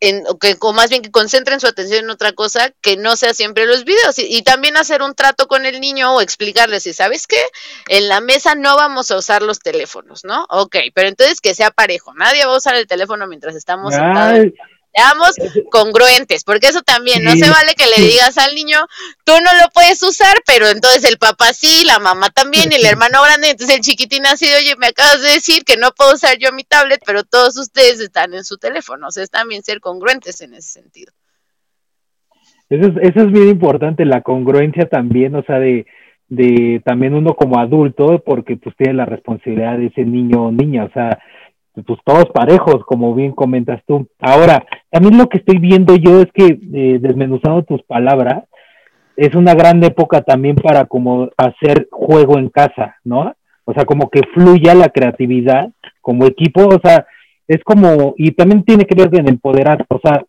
[0.00, 3.34] en, que, o más bien que concentren su atención en otra cosa que no sea
[3.34, 4.18] siempre los videos.
[4.18, 7.42] Y, también hacer un trato con el niño o explicarle si sabes qué
[7.88, 10.46] en la mesa no vamos a usar los teléfonos, ¿no?
[10.48, 14.46] Ok, pero entonces que sea parejo, nadie va a usar el teléfono mientras estamos sentados
[14.92, 15.34] Seamos
[15.70, 18.78] congruentes, porque eso también, no se vale que le digas al niño,
[19.24, 22.86] tú no lo puedes usar, pero entonces el papá sí, la mamá también, y el
[22.86, 26.38] hermano grande, entonces el chiquitín así, oye, me acabas de decir que no puedo usar
[26.38, 29.80] yo mi tablet, pero todos ustedes están en su teléfono, o sea, es también ser
[29.80, 31.12] congruentes en ese sentido.
[32.68, 35.86] Eso es, eso es bien importante, la congruencia también, o sea, de,
[36.28, 40.84] de también uno como adulto, porque pues tiene la responsabilidad de ese niño o niña,
[40.84, 41.18] o sea,
[41.82, 44.06] pues todos parejos, como bien comentas tú.
[44.18, 48.44] Ahora, también lo que estoy viendo yo es que, eh, desmenuzando tus palabras,
[49.16, 53.34] es una gran época también para como hacer juego en casa, ¿no?
[53.64, 57.06] O sea, como que fluya la creatividad como equipo, o sea,
[57.46, 60.24] es como, y también tiene que ver con empoderar, o sea,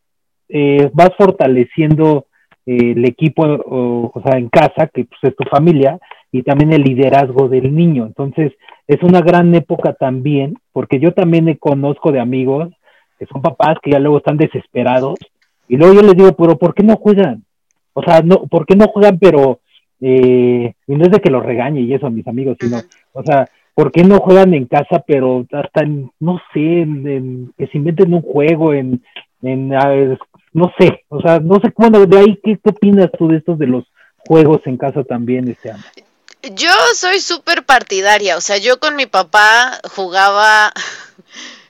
[0.50, 2.26] eh, vas fortaleciendo
[2.66, 5.98] eh, el equipo, o, o, sea, en casa, que pues, es tu familia,
[6.32, 8.06] y también el liderazgo del niño.
[8.06, 8.54] Entonces,
[8.88, 12.70] es una gran época también, porque yo también conozco de amigos
[13.22, 15.20] que son papás que ya luego están desesperados,
[15.68, 17.44] y luego yo les digo, pero ¿por qué no juegan?
[17.94, 19.20] O sea, no, ¿por qué no juegan?
[19.20, 19.60] Pero,
[20.02, 22.78] eh, y no es de que los regañe y eso a mis amigos, sino,
[23.14, 27.68] o sea, ¿por qué no juegan en casa, pero hasta, en, no sé, en, que
[27.68, 29.04] se inventen un juego, en,
[29.44, 33.38] en no sé, o sea, no sé, bueno, de ahí, ¿qué, qué opinas tú de
[33.38, 33.86] estos de los
[34.28, 35.84] juegos en casa también este año?
[36.44, 40.74] Yo soy súper partidaria, o sea, yo con mi papá jugaba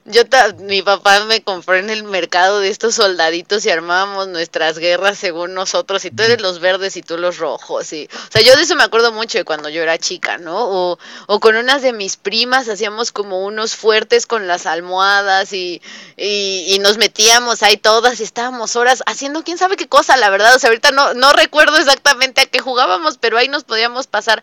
[0.06, 0.24] yo
[0.60, 5.54] mi papá me compró en el mercado de estos soldaditos y armábamos nuestras guerras según
[5.54, 8.64] nosotros y tú eres los verdes y tú los rojos y o sea yo de
[8.64, 11.94] eso me acuerdo mucho de cuando yo era chica no o, o con unas de
[11.94, 15.84] mis primas hacíamos como unos fuertes con las almohadas y,
[16.18, 20.32] y, y nos metíamos ahí todas y estábamos horas haciendo quién sabe qué cosa la
[20.32, 24.08] verdad o sea ahorita no no recuerdo exactamente a qué jugábamos pero ahí nos podíamos
[24.08, 24.42] pasar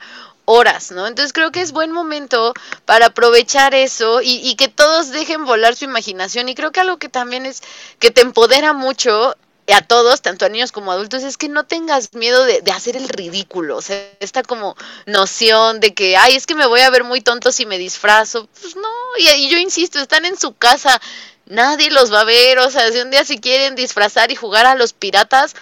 [0.50, 1.06] horas, ¿no?
[1.06, 2.54] Entonces creo que es buen momento
[2.86, 6.48] para aprovechar eso y, y, que todos dejen volar su imaginación.
[6.48, 7.62] Y creo que algo que también es
[7.98, 9.34] que te empodera mucho
[9.74, 12.72] a todos, tanto a niños como a adultos, es que no tengas miedo de, de,
[12.72, 13.76] hacer el ridículo.
[13.76, 14.74] O sea, esta como
[15.04, 18.48] noción de que, ay, es que me voy a ver muy tonto si me disfrazo.
[18.58, 18.88] Pues no,
[19.18, 20.98] y, y yo insisto, están en su casa,
[21.44, 22.58] nadie los va a ver.
[22.60, 25.54] O sea, si un día si quieren disfrazar y jugar a los piratas,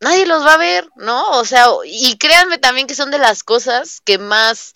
[0.00, 1.30] nadie los va a ver, ¿no?
[1.38, 4.74] O sea, y créanme también que son de las cosas que más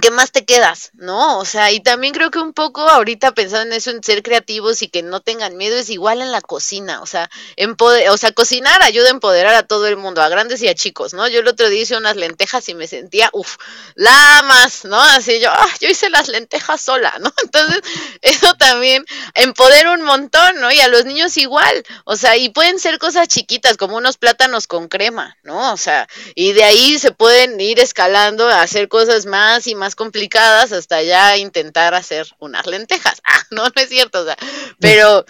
[0.00, 0.90] ¿qué más te quedas?
[0.94, 1.38] ¿No?
[1.38, 4.80] O sea, y también creo que un poco ahorita pensando en eso, en ser creativos
[4.80, 7.02] y que no tengan miedo, es igual en la cocina.
[7.02, 10.62] O sea, empoder o sea, cocinar ayuda a empoderar a todo el mundo, a grandes
[10.62, 11.28] y a chicos, ¿no?
[11.28, 13.56] Yo el otro día hice unas lentejas y me sentía, uff,
[13.94, 14.98] la más, ¿no?
[14.98, 17.32] Así yo, ah, yo hice las lentejas sola, ¿no?
[17.42, 17.82] Entonces,
[18.22, 20.72] eso también empodera un montón, ¿no?
[20.72, 21.84] Y a los niños igual.
[22.04, 25.72] O sea, y pueden ser cosas chiquitas, como unos plátanos con crema, ¿no?
[25.72, 29.81] O sea, y de ahí se pueden ir escalando a hacer cosas más y más
[29.82, 33.20] más complicadas hasta ya intentar hacer unas lentejas.
[33.32, 34.36] Ah, no, no es cierto, o sea,
[34.78, 35.24] pero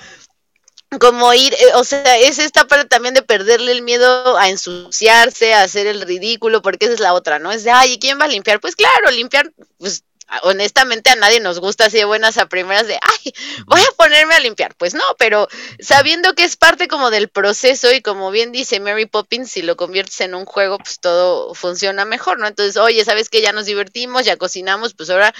[0.98, 5.54] como ir, eh, o sea, es esta parte también de perderle el miedo a ensuciarse,
[5.54, 7.50] a hacer el ridículo, porque esa es la otra, ¿no?
[7.50, 8.60] Es de, ay, ¿y quién va a limpiar?
[8.60, 10.04] Pues claro, limpiar, pues
[10.42, 13.32] honestamente a nadie nos gusta así de buenas a primeras de, ay,
[13.66, 14.74] voy a ponerme a limpiar.
[14.76, 15.48] Pues no, pero
[15.80, 19.76] sabiendo que es parte como del proceso y como bien dice Mary Poppins, si lo
[19.76, 22.46] conviertes en un juego, pues todo funciona mejor, ¿no?
[22.46, 25.34] Entonces, oye, ¿sabes que Ya nos divertimos, ya cocinamos, pues ahora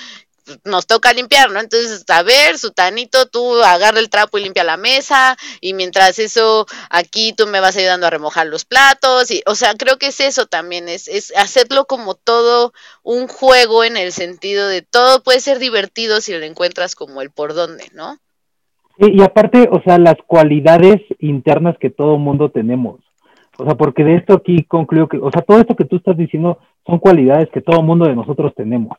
[0.65, 1.61] nos toca limpiar, ¿no?
[1.61, 6.67] Entonces, a ver, Sutanito, tú agarra el trapo y limpia la mesa, y mientras eso,
[6.91, 10.21] aquí tú me vas ayudando a remojar los platos, y, o sea, creo que es
[10.21, 12.73] eso también, es, es hacerlo como todo
[13.03, 17.31] un juego en el sentido de todo puede ser divertido si lo encuentras como el
[17.31, 18.19] por dónde, ¿no?
[18.99, 23.01] y aparte, o sea, las cualidades internas que todo mundo tenemos.
[23.59, 26.17] O sea, porque de esto aquí concluyo que, o sea, todo esto que tú estás
[26.17, 28.97] diciendo son cualidades que todo mundo de nosotros tenemos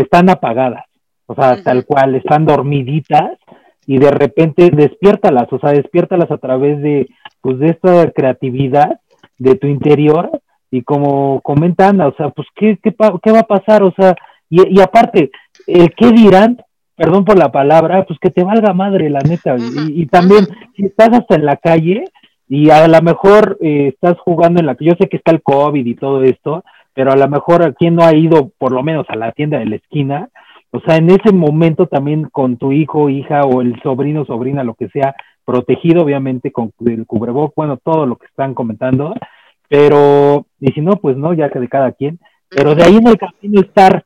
[0.00, 0.84] están apagadas,
[1.26, 3.38] o sea, tal cual, están dormiditas
[3.86, 7.08] y de repente despiértalas, o sea, despiértalas a través de,
[7.40, 9.00] pues, de esta creatividad
[9.38, 10.30] de tu interior
[10.70, 13.82] y como comentan, o sea, pues, ¿qué, qué, qué va a pasar?
[13.82, 14.14] O sea,
[14.48, 15.30] y, y, aparte,
[15.66, 16.58] el qué dirán,
[16.96, 20.86] perdón por la palabra, pues que te valga madre, la neta, y, y también, si
[20.86, 22.04] estás hasta en la calle,
[22.52, 25.42] y a lo mejor eh, estás jugando en la que yo sé que está el
[25.42, 26.62] COVID y todo esto,
[26.94, 29.58] pero a lo mejor a quien no ha ido por lo menos a la tienda
[29.58, 30.28] de la esquina,
[30.70, 34.74] o sea, en ese momento también con tu hijo, hija o el sobrino, sobrina, lo
[34.74, 35.14] que sea,
[35.44, 39.14] protegido obviamente con el cubreboc, bueno, todo lo que están comentando,
[39.68, 42.18] pero, y si no, pues no, ya que de cada quien,
[42.48, 44.04] pero de ahí en el camino estar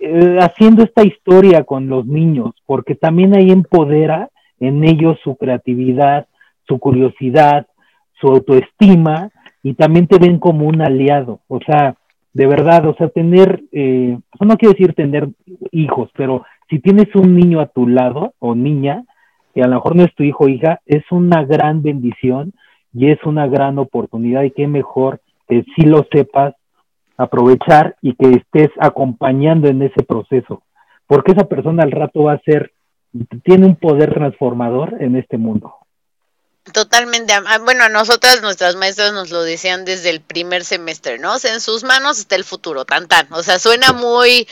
[0.00, 4.30] eh, haciendo esta historia con los niños, porque también ahí empodera
[4.60, 6.26] en ellos su creatividad,
[6.66, 7.66] su curiosidad,
[8.20, 9.30] su autoestima,
[9.68, 11.94] y también te ven como un aliado, o sea,
[12.32, 15.28] de verdad, o sea, tener, eh, no quiero decir tener
[15.72, 19.04] hijos, pero si tienes un niño a tu lado o niña,
[19.54, 22.54] que a lo mejor no es tu hijo o hija, es una gran bendición
[22.94, 26.54] y es una gran oportunidad y qué mejor que si lo sepas
[27.18, 30.62] aprovechar y que estés acompañando en ese proceso,
[31.06, 32.72] porque esa persona al rato va a ser,
[33.44, 35.74] tiene un poder transformador en este mundo.
[36.72, 37.32] Totalmente.
[37.62, 41.34] Bueno, a nosotras, nuestras maestras nos lo decían desde el primer semestre, ¿no?
[41.34, 43.32] O sea, en sus manos está el futuro, tan tan.
[43.32, 44.46] O sea, suena muy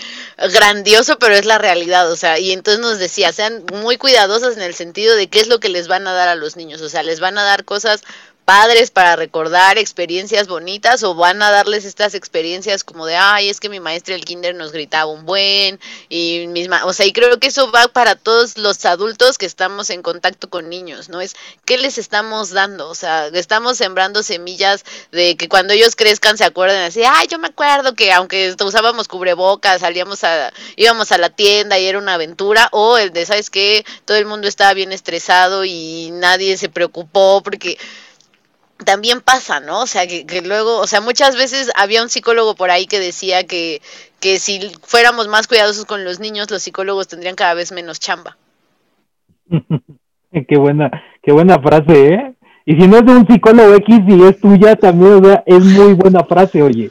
[0.52, 2.10] grandioso, pero es la realidad.
[2.10, 5.48] O sea, y entonces nos decía, sean muy cuidadosas en el sentido de qué es
[5.48, 6.80] lo que les van a dar a los niños.
[6.80, 8.02] O sea, les van a dar cosas
[8.46, 13.58] padres para recordar experiencias bonitas o van a darles estas experiencias como de, ay, es
[13.58, 17.40] que mi maestra el kinder nos gritaba un buen y misma, o sea, y creo
[17.40, 21.20] que eso va para todos los adultos que estamos en contacto con niños, ¿no?
[21.20, 21.34] Es
[21.64, 26.44] qué les estamos dando, o sea, estamos sembrando semillas de que cuando ellos crezcan se
[26.44, 31.30] acuerden así, ay, yo me acuerdo que aunque usábamos cubrebocas, salíamos a, íbamos a la
[31.30, 33.84] tienda y era una aventura, o el de, ¿sabes qué?
[34.04, 37.76] Todo el mundo estaba bien estresado y nadie se preocupó porque
[38.84, 39.82] también pasa, ¿no?
[39.82, 43.44] O sea, que, luego, o sea, muchas veces había un psicólogo por ahí que decía
[43.44, 43.80] que,
[44.20, 48.36] que si fuéramos más cuidadosos con los niños, los psicólogos tendrían cada vez menos chamba.
[50.48, 50.90] qué buena,
[51.22, 52.34] qué buena frase, ¿eh?
[52.68, 55.64] Y si no es de un psicólogo X y es tuya también, o sea, es
[55.64, 56.90] muy buena frase, oye.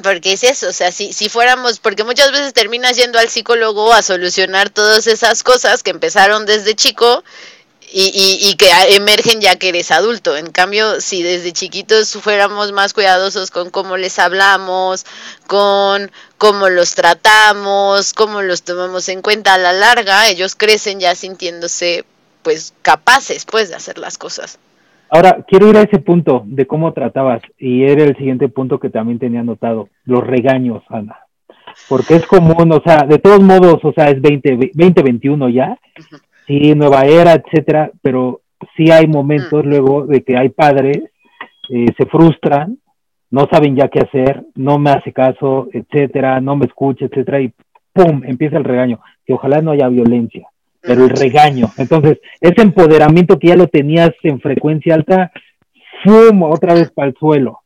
[0.00, 3.92] Porque es eso, o sea, si, si fuéramos, porque muchas veces terminas yendo al psicólogo
[3.92, 7.24] a solucionar todas esas cosas que empezaron desde chico
[7.92, 10.36] y, y, que emergen ya que eres adulto.
[10.36, 15.06] En cambio, si desde chiquitos fuéramos más cuidadosos con cómo les hablamos,
[15.46, 21.14] con cómo los tratamos, cómo los tomamos en cuenta a la larga, ellos crecen ya
[21.14, 22.04] sintiéndose
[22.42, 24.58] pues capaces pues de hacer las cosas.
[25.10, 28.90] Ahora, quiero ir a ese punto de cómo tratabas, y era el siguiente punto que
[28.90, 31.16] también tenía anotado, los regaños, Ana.
[31.88, 35.78] Porque es común, o sea, de todos modos, o sea, es 20, 2021 ya,
[36.48, 38.40] sí, nueva era, etcétera, pero
[38.76, 39.68] sí hay momentos mm.
[39.68, 41.04] luego de que hay padres,
[41.70, 42.78] eh, se frustran,
[43.30, 47.52] no saben ya qué hacer, no me hace caso, etcétera, no me escucha, etcétera, y
[47.92, 48.22] ¡pum!
[48.24, 50.48] empieza el regaño, que ojalá no haya violencia,
[50.80, 51.68] pero el regaño.
[51.76, 55.30] Entonces, ese empoderamiento que ya lo tenías en frecuencia alta,
[56.02, 56.42] ¡fum!
[56.42, 57.60] otra vez para el suelo.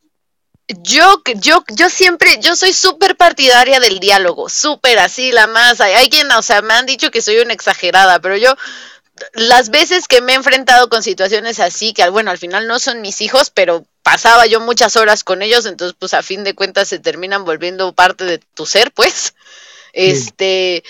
[0.81, 6.09] Yo, yo, yo siempre, yo soy súper partidaria del diálogo, súper así, la más, hay
[6.09, 8.55] quien, o sea, me han dicho que soy una exagerada, pero yo,
[9.35, 13.01] las veces que me he enfrentado con situaciones así, que bueno, al final no son
[13.01, 16.89] mis hijos, pero pasaba yo muchas horas con ellos, entonces pues a fin de cuentas
[16.89, 19.35] se terminan volviendo parte de tu ser, pues.
[19.93, 20.82] Este,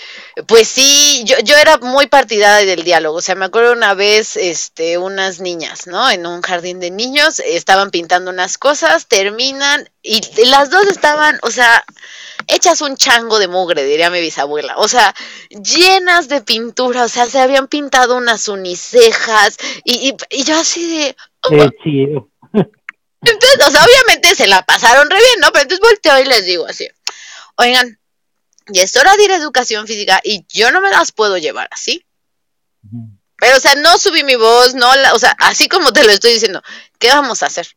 [0.47, 3.17] pues sí, yo, yo era muy partidaria del diálogo.
[3.17, 6.09] O sea, me acuerdo una vez, este, unas niñas, ¿no?
[6.09, 11.51] En un jardín de niños, estaban pintando unas cosas, terminan, y las dos estaban, o
[11.51, 11.83] sea,
[12.47, 14.75] hechas un chango de mugre, diría mi bisabuela.
[14.77, 15.13] O sea,
[15.49, 21.15] llenas de pintura, o sea, se habían pintado unas unicejas, y, y, yo así de.
[21.49, 22.29] Qué chido.
[23.25, 25.51] Entonces, o sea, obviamente se la pasaron re bien, ¿no?
[25.51, 26.87] Pero entonces volteo y les digo así,
[27.55, 27.97] oigan,
[28.71, 31.67] y es hora de ir a educación física y yo no me las puedo llevar
[31.71, 32.05] así.
[33.37, 36.11] Pero, o sea, no subí mi voz, no, la, o sea, así como te lo
[36.11, 36.61] estoy diciendo,
[36.99, 37.67] ¿qué vamos a hacer?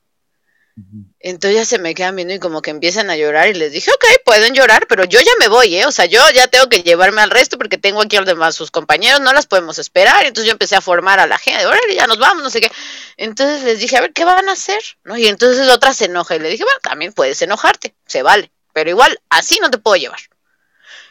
[1.20, 3.91] Entonces ya se me quedan viendo y como que empiezan a llorar y les dije,
[3.91, 5.87] ok, pueden llorar, pero yo ya me voy, ¿eh?
[5.87, 8.55] O sea, yo ya tengo que llevarme al resto porque tengo aquí a los demás,
[8.55, 10.26] sus compañeros, no las podemos esperar.
[10.26, 12.70] Entonces yo empecé a formar a la gente, órale, ya nos vamos, no sé qué.
[13.16, 14.82] Entonces les dije, a ver, ¿qué van a hacer?
[15.03, 15.16] ¿No?
[15.16, 18.91] Y entonces otra se enoja y le dije, bueno, también puedes enojarte, se vale, pero
[18.91, 20.20] igual así no te puedo llevar.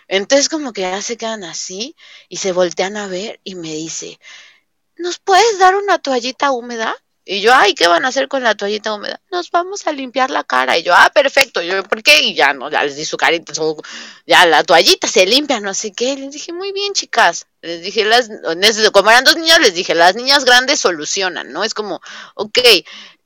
[0.07, 1.95] Entonces como que ya se quedan así
[2.29, 4.19] y se voltean a ver y me dice,
[4.97, 6.95] ¿nos puedes dar una toallita húmeda?
[7.27, 9.19] Y yo, ay, ¿qué van a hacer con la toallita húmeda?
[9.31, 10.77] Nos vamos a limpiar la cara.
[10.77, 11.59] Y yo, ah, perfecto.
[11.59, 12.21] Yo, ¿por qué?
[12.21, 13.51] Y ya, no, ya les di su carita,
[14.27, 16.15] ya la toallita se limpia, no sé qué.
[16.15, 17.47] Les dije, muy bien, chicas.
[17.61, 18.29] Les dije, las,
[18.93, 21.63] como eran dos niños, les dije, las niñas grandes solucionan, ¿no?
[21.63, 21.99] Es como,
[22.35, 22.59] ok,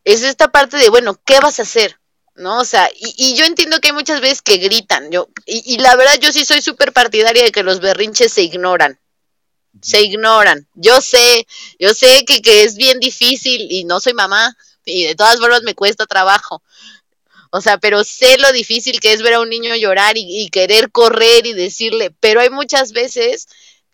[0.06, 1.99] es esta parte de, bueno, ¿qué vas a hacer?
[2.40, 2.60] ¿No?
[2.60, 5.78] O sea, y, y, yo entiendo que hay muchas veces que gritan, yo, y, y
[5.78, 9.00] la verdad yo sí soy súper partidaria de que los berrinches se ignoran,
[9.82, 10.68] se ignoran.
[10.74, 11.46] Yo sé,
[11.80, 15.64] yo sé que, que es bien difícil y no soy mamá, y de todas formas
[15.64, 16.64] me cuesta trabajo.
[17.52, 20.50] O sea, pero sé lo difícil que es ver a un niño llorar y, y
[20.50, 23.48] querer correr y decirle, pero hay muchas veces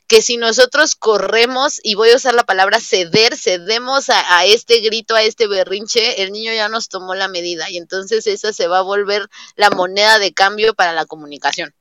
[0.07, 4.79] que si nosotros corremos, y voy a usar la palabra ceder, cedemos a, a, este
[4.79, 8.67] grito, a este berrinche, el niño ya nos tomó la medida y entonces esa se
[8.67, 11.73] va a volver la moneda de cambio para la comunicación.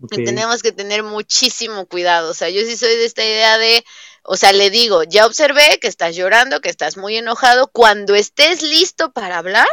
[0.00, 0.22] Okay.
[0.22, 2.30] Y tenemos que tener muchísimo cuidado.
[2.30, 3.84] O sea, yo sí soy de esta idea de,
[4.22, 7.68] o sea, le digo, ya observé que estás llorando, que estás muy enojado.
[7.68, 9.66] Cuando estés listo para hablar,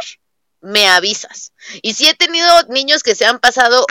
[0.60, 1.52] me avisas.
[1.82, 3.86] Y si he tenido niños que se han pasado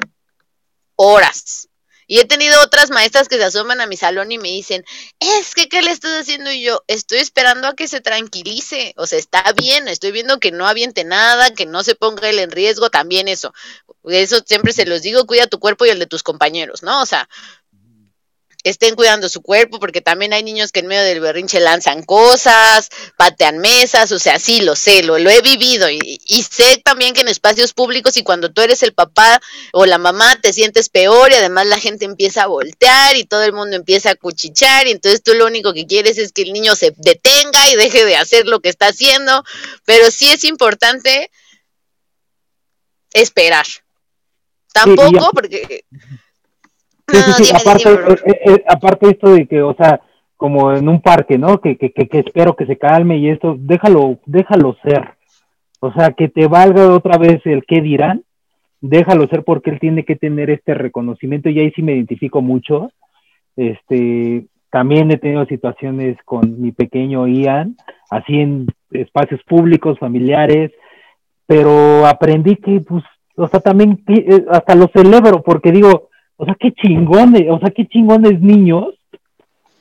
[0.96, 1.70] horas
[2.08, 4.84] y he tenido otras maestras que se asoman a mi salón y me dicen,
[5.20, 6.52] es que, ¿qué le estás haciendo?
[6.52, 8.94] Y yo, estoy esperando a que se tranquilice.
[8.98, 12.40] O sea, está bien, estoy viendo que no aviente nada, que no se ponga él
[12.40, 13.54] en riesgo, también eso.
[14.04, 17.02] Eso siempre se los digo, cuida tu cuerpo y el de tus compañeros, ¿no?
[17.02, 17.28] O sea,
[18.66, 22.90] estén cuidando su cuerpo, porque también hay niños que en medio del berrinche lanzan cosas,
[23.16, 27.14] patean mesas, o sea, sí, lo sé, lo, lo he vivido y, y, sé también
[27.14, 29.40] que en espacios públicos y cuando tú eres el papá
[29.72, 33.44] o la mamá te sientes peor y además la gente empieza a voltear y todo
[33.44, 36.52] el mundo empieza a cuchichar y entonces tú lo único que quieres es que el
[36.52, 39.44] niño se detenga y deje de hacer lo que está haciendo,
[39.86, 41.30] pero sí es importante
[43.14, 43.68] esperar.
[44.74, 45.86] Tampoco, porque
[47.08, 47.54] Sí, sí, sí.
[47.56, 47.90] aparte,
[48.26, 50.02] eh, eh, aparte esto de que, o sea,
[50.38, 51.60] como en un parque, ¿no?
[51.62, 55.16] Que, que, que, que, espero que se calme y esto, déjalo, déjalo ser.
[55.80, 58.24] O sea, que te valga otra vez el qué dirán,
[58.82, 62.92] déjalo ser porque él tiene que tener este reconocimiento y ahí sí me identifico mucho.
[63.56, 67.78] Este, también he tenido situaciones con mi pequeño Ian,
[68.10, 70.72] así en espacios públicos, familiares,
[71.46, 73.04] pero aprendí que, pues,
[73.38, 77.70] o sea, también eh, hasta lo celebro porque digo, o sea, qué chingones, o sea,
[77.70, 78.96] qué chingones niños,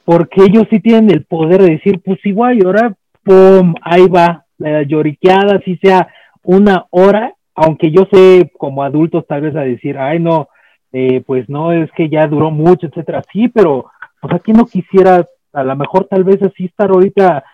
[0.04, 4.44] porque ellos sí tienen el poder de decir, pues igual, y ahora, pum, ahí va,
[4.58, 6.08] la lloriqueada, si sea
[6.42, 10.48] una hora, aunque yo sé como adultos tal vez a decir, ay no,
[10.92, 13.86] eh, pues no, es que ya duró mucho, etcétera, sí, pero,
[14.20, 17.44] pues aquí no quisiera, a lo mejor tal vez así estar ahorita,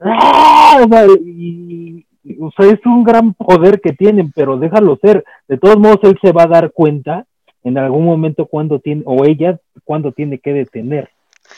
[0.00, 0.78] ¡ah!
[0.82, 2.06] o, sea, y,
[2.40, 6.18] o sea, es un gran poder que tienen, pero déjalo ser, de todos modos él
[6.22, 7.26] se va a dar cuenta
[7.66, 11.10] en algún momento cuando tiene, o ella, cuando tiene que detener.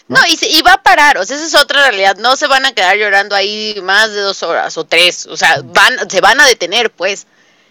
[0.09, 2.35] No, no y, se, y, va a parar, o sea, esa es otra realidad, no
[2.35, 6.09] se van a quedar llorando ahí más de dos horas o tres, o sea, van,
[6.09, 7.27] se van a detener, pues.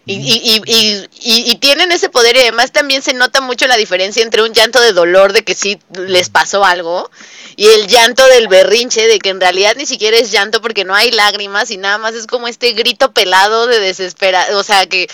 [0.06, 4.24] Y, y, y, y, tienen ese poder y además también se nota mucho la diferencia
[4.24, 7.12] entre un llanto de dolor de que sí les pasó algo
[7.58, 10.96] y el llanto del berrinche de que en realidad ni siquiera es llanto porque no
[10.96, 15.10] hay lágrimas y nada más es como este grito pelado de desesperación, o sea, que,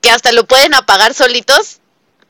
[0.00, 1.80] que hasta lo pueden apagar solitos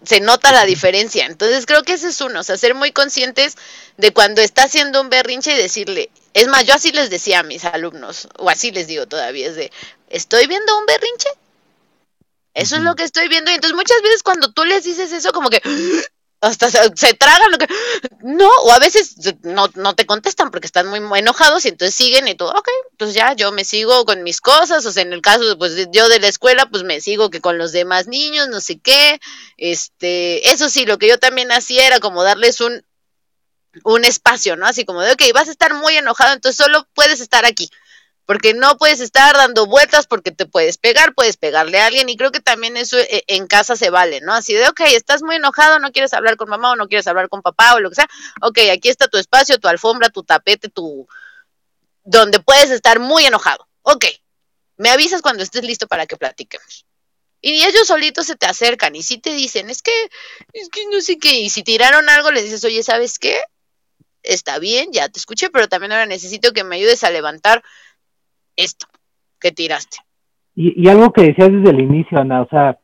[0.04, 1.26] se nota la diferencia.
[1.26, 3.56] Entonces creo que ese es uno, o sea, ser muy conscientes
[3.96, 7.42] de cuando está haciendo un berrinche y decirle, Es más, yo así les decía a
[7.42, 9.72] mis alumnos, o así les digo todavía, es de,
[10.08, 11.28] ¿estoy viendo un berrinche?
[12.54, 13.50] Eso es lo que estoy viendo.
[13.50, 15.62] Y entonces muchas veces cuando tú les dices eso, como que
[16.40, 17.66] hasta se, tragan lo que
[18.22, 22.28] no o a veces no, no te contestan porque están muy, enojados y entonces siguen
[22.28, 25.20] y todo ok pues ya yo me sigo con mis cosas o sea en el
[25.20, 28.60] caso pues yo de la escuela pues me sigo que con los demás niños no
[28.60, 29.20] sé qué
[29.56, 32.84] este eso sí lo que yo también hacía era como darles un
[33.84, 37.20] un espacio no así como de ok vas a estar muy enojado entonces solo puedes
[37.20, 37.68] estar aquí
[38.28, 42.16] porque no puedes estar dando vueltas porque te puedes pegar, puedes pegarle a alguien y
[42.18, 44.34] creo que también eso eh, en casa se vale, ¿no?
[44.34, 47.30] Así de, ok, estás muy enojado, no quieres hablar con mamá o no quieres hablar
[47.30, 48.08] con papá o lo que sea,
[48.42, 51.08] ok, aquí está tu espacio, tu alfombra, tu tapete, tu...
[52.04, 54.04] donde puedes estar muy enojado, ok,
[54.76, 56.84] me avisas cuando estés listo para que platiquemos.
[57.40, 60.10] Y ellos solitos se te acercan y si te dicen, es que,
[60.52, 63.40] es que no sé qué, y si tiraron algo, les dices, oye, ¿sabes qué?
[64.22, 67.64] Está bien, ya te escuché, pero también ahora necesito que me ayudes a levantar
[68.58, 68.86] esto
[69.40, 69.98] que tiraste.
[70.54, 72.78] Y, algo que decías desde el inicio, Ana, o sea,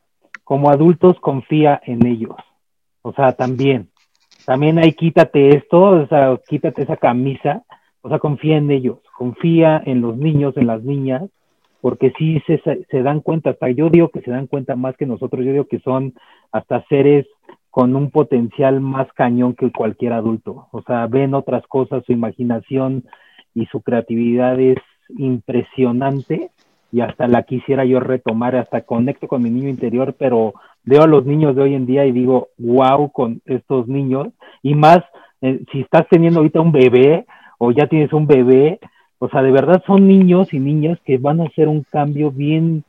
[0.45, 2.35] como adultos confía en ellos.
[3.01, 3.89] O sea, también,
[4.45, 7.63] también ahí quítate esto, o sea, quítate esa camisa,
[8.01, 11.23] o sea, confía en ellos, confía en los niños, en las niñas,
[11.81, 15.05] porque sí se, se dan cuenta, hasta yo digo que se dan cuenta más que
[15.05, 16.13] nosotros, yo digo que son
[16.53, 17.27] hasta seres
[17.69, 23.03] con un potencial más cañón que cualquier adulto, o sea, ven otras cosas, su imaginación
[23.53, 24.77] y su creatividad es
[25.09, 26.51] impresionante
[26.91, 30.53] y hasta la quisiera yo retomar, hasta conecto con mi niño interior, pero
[30.83, 34.27] veo a los niños de hoy en día y digo, wow, con estos niños,
[34.61, 34.99] y más
[35.41, 37.25] eh, si estás teniendo ahorita un bebé
[37.57, 38.79] o ya tienes un bebé,
[39.19, 42.83] o sea, de verdad son niños y niñas que van a hacer un cambio bien,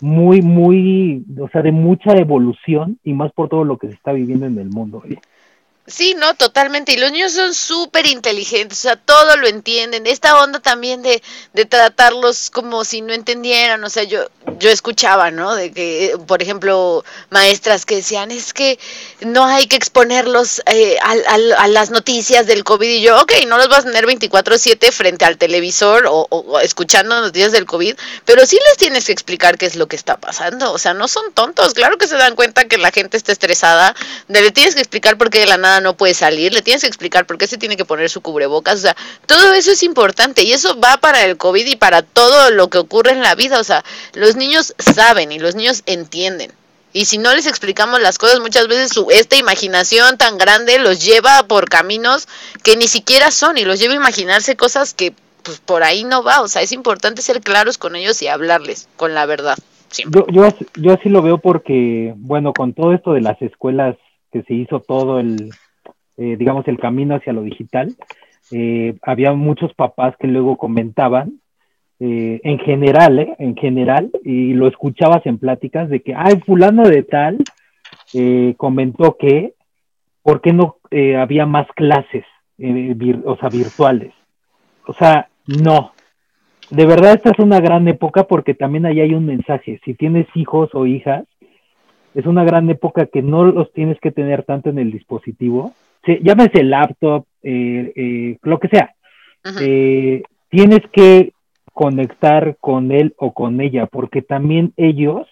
[0.00, 4.12] muy, muy, o sea, de mucha evolución y más por todo lo que se está
[4.12, 5.02] viviendo en el mundo.
[5.86, 6.92] Sí, no, totalmente.
[6.92, 10.06] Y los niños son súper inteligentes, o sea, todo lo entienden.
[10.06, 11.22] Esta onda también de,
[11.52, 14.26] de tratarlos como si no entendieran, o sea, yo,
[14.58, 15.54] yo escuchaba, ¿no?
[15.54, 18.78] De que, por ejemplo, maestras que decían, es que
[19.20, 22.88] no hay que exponerlos eh, a, las noticias del COVID.
[22.88, 27.20] Y yo, ok, no los vas a tener 24/7 frente al televisor o, o, escuchando
[27.20, 30.72] noticias del COVID, pero sí les tienes que explicar qué es lo que está pasando.
[30.72, 31.74] O sea, no son tontos.
[31.74, 33.94] Claro que se dan cuenta que la gente está estresada.
[34.28, 36.88] Le tienes que explicar por qué de la nada no puede salir, le tienes que
[36.88, 38.96] explicar por qué se tiene que poner su cubrebocas, o sea,
[39.26, 42.78] todo eso es importante y eso va para el COVID y para todo lo que
[42.78, 46.52] ocurre en la vida, o sea, los niños saben y los niños entienden.
[46.94, 51.04] Y si no les explicamos las cosas, muchas veces su, esta imaginación tan grande los
[51.04, 52.28] lleva por caminos
[52.62, 55.12] que ni siquiera son y los lleva a imaginarse cosas que
[55.42, 56.40] pues por ahí no va.
[56.40, 59.58] O sea, es importante ser claros con ellos y hablarles con la verdad.
[60.08, 63.96] Yo, yo, yo así lo veo porque, bueno, con todo esto de las escuelas
[64.34, 65.50] que se hizo todo el,
[66.16, 67.94] eh, digamos, el camino hacia lo digital,
[68.50, 71.40] eh, había muchos papás que luego comentaban,
[72.00, 77.04] eh, en general, en general, y lo escuchabas en pláticas de que, ay, fulano de
[77.04, 77.38] tal
[78.56, 79.54] comentó que,
[80.22, 80.78] ¿por qué no
[81.18, 82.24] había más clases,
[83.24, 84.12] o sea, virtuales?
[84.86, 85.92] O sea, no.
[86.70, 89.80] De verdad, esta es una gran época porque también ahí hay un mensaje.
[89.84, 91.24] Si tienes hijos o hijas,
[92.14, 95.72] es una gran época que no los tienes que tener tanto en el dispositivo,
[96.22, 98.94] llámese laptop, eh, eh, lo que sea,
[99.60, 101.32] eh, tienes que
[101.72, 105.26] conectar con él o con ella, porque también ellos,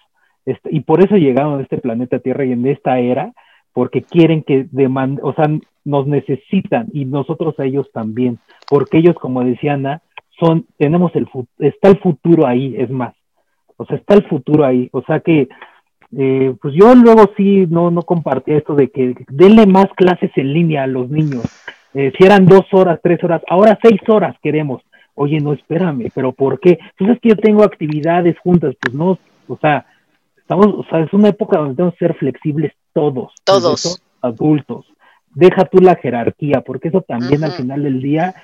[0.70, 3.33] y por eso llegaron a este planeta Tierra y en esta era,
[3.72, 5.49] porque quieren que demanden, o sea,
[5.85, 10.03] nos necesitan y nosotros a ellos también, porque ellos, como decía Ana,
[10.39, 11.28] son, tenemos el,
[11.59, 13.14] está el futuro ahí, es más,
[13.76, 15.49] o sea, está el futuro ahí, o sea que
[16.17, 20.53] eh, pues yo luego sí no, no compartía esto de que denle más clases en
[20.53, 21.45] línea a los niños.
[21.95, 24.83] Eh, si eran dos horas, tres horas, ahora seis horas queremos.
[25.15, 26.79] Oye, no, espérame, pero ¿por qué?
[26.99, 29.87] Pues es que yo tengo actividades juntas, pues no, o sea,
[30.37, 33.33] estamos, o sea, es una época donde tenemos que ser flexibles todos.
[33.45, 34.03] Todos.
[34.23, 34.87] adultos.
[35.35, 38.35] Deja tú la jerarquía, porque eso también al final del día,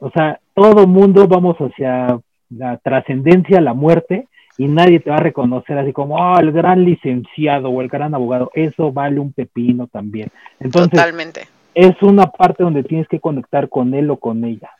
[0.00, 2.18] o sea, todo mundo vamos hacia
[2.50, 6.84] la trascendencia, la muerte, y nadie te va a reconocer así como, oh, el gran
[6.84, 8.50] licenciado o el gran abogado.
[8.54, 10.30] Eso vale un pepino también.
[10.60, 11.42] Entonces, Totalmente.
[11.74, 14.70] es una parte donde tienes que conectar con él o con ella.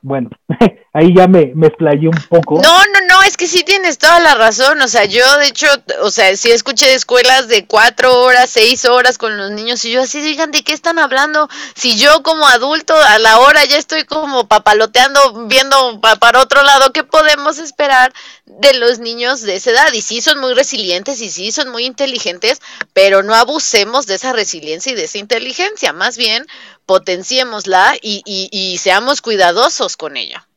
[0.00, 0.30] Bueno,
[0.92, 2.60] ahí ya me, me explayé un poco.
[2.62, 4.80] No, no, no, es que sí tienes toda la razón.
[4.80, 5.66] O sea, yo de hecho,
[6.02, 10.02] o sea, sí escuché escuelas de cuatro horas, seis horas con los niños y yo
[10.02, 11.48] así, digan, ¿de qué están hablando?
[11.74, 16.92] Si yo como adulto a la hora ya estoy como papaloteando, viendo para otro lado,
[16.92, 18.12] ¿qué podemos esperar
[18.46, 19.92] de los niños de esa edad?
[19.92, 22.60] Y sí son muy resilientes y sí son muy inteligentes,
[22.92, 25.92] pero no abusemos de esa resiliencia y de esa inteligencia.
[25.92, 26.46] Más bien,
[26.88, 30.48] potenciémosla y, y, seamos cuidadosos con ella.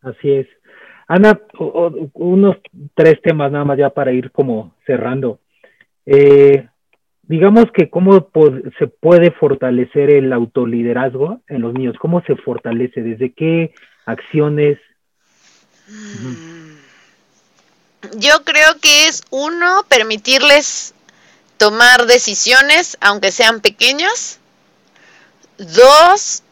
[0.00, 0.46] Así es.
[1.06, 1.38] Ana,
[2.14, 2.56] unos
[2.94, 5.40] tres temas nada más ya para ir como cerrando.
[6.06, 6.66] Eh,
[7.22, 8.30] digamos que cómo
[8.78, 13.74] se puede fortalecer el autoliderazgo en los niños, cómo se fortalece, desde qué
[14.06, 14.78] acciones.
[18.16, 20.94] Yo creo que es uno, permitirles
[21.58, 24.40] tomar decisiones, aunque sean pequeñas.
[25.58, 26.42] Dos,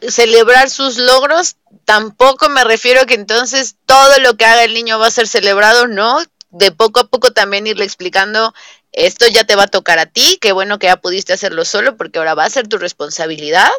[0.00, 1.56] celebrar sus logros.
[1.84, 5.26] Tampoco me refiero a que entonces todo lo que haga el niño va a ser
[5.26, 6.22] celebrado, no.
[6.50, 8.54] De poco a poco también irle explicando,
[8.92, 11.96] esto ya te va a tocar a ti, qué bueno que ya pudiste hacerlo solo
[11.96, 13.70] porque ahora va a ser tu responsabilidad.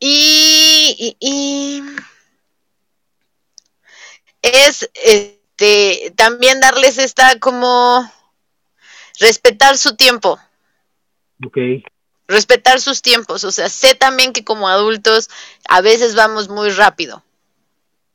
[0.00, 1.82] Y, y
[4.42, 8.10] es este, también darles esta como
[9.18, 10.38] respetar su tiempo.
[11.44, 11.58] Ok.
[12.28, 13.42] Respetar sus tiempos.
[13.42, 15.28] O sea, sé también que como adultos
[15.68, 17.24] a veces vamos muy rápido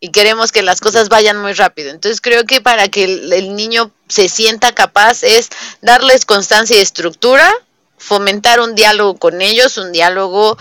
[0.03, 1.89] y queremos que las cosas vayan muy rápido.
[1.89, 5.47] Entonces creo que para que el, niño se sienta capaz es
[5.82, 7.49] darles constancia y estructura,
[7.97, 10.57] fomentar un diálogo con ellos, un diálogo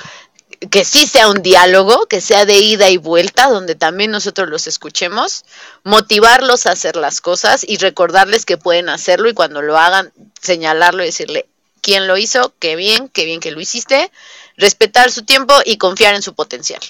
[0.70, 4.68] que sí sea un diálogo, que sea de ida y vuelta, donde también nosotros los
[4.68, 5.44] escuchemos,
[5.82, 11.02] motivarlos a hacer las cosas y recordarles que pueden hacerlo y cuando lo hagan, señalarlo
[11.02, 11.48] y decirle
[11.82, 14.10] quién lo hizo, qué bien, qué bien que lo hiciste,
[14.56, 16.80] respetar su tiempo y confiar en su potencial.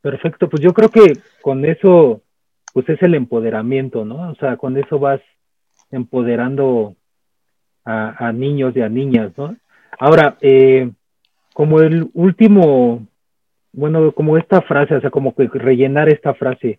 [0.00, 2.22] Perfecto, pues yo creo que con eso,
[2.72, 4.30] pues es el empoderamiento, ¿no?
[4.30, 5.20] O sea, con eso vas
[5.90, 6.96] empoderando
[7.84, 9.56] a, a niños y a niñas, ¿no?
[9.98, 10.90] Ahora, eh,
[11.54, 13.06] como el último,
[13.72, 16.78] bueno, como esta frase, o sea, como que rellenar esta frase,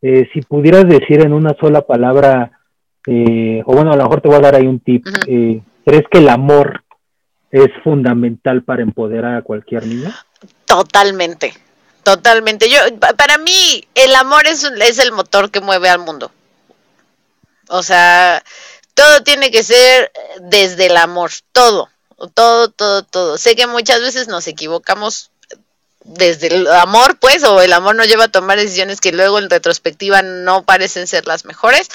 [0.00, 2.52] eh, si pudieras decir en una sola palabra,
[3.06, 6.04] eh, o bueno, a lo mejor te voy a dar ahí un tip, eh, ¿crees
[6.10, 6.84] que el amor
[7.50, 10.14] es fundamental para empoderar a cualquier niño?
[10.66, 11.54] Totalmente,
[12.02, 12.68] totalmente.
[12.70, 12.78] Yo,
[13.16, 16.30] para mí, el amor es, es el motor que mueve al mundo.
[17.68, 18.42] O sea,
[18.94, 20.10] todo tiene que ser
[20.40, 21.88] desde el amor, todo
[22.34, 23.38] todo, todo, todo.
[23.38, 25.30] Sé que muchas veces nos equivocamos
[26.04, 29.50] desde el amor, pues, o el amor nos lleva a tomar decisiones que luego en
[29.50, 31.90] retrospectiva no parecen ser las mejores,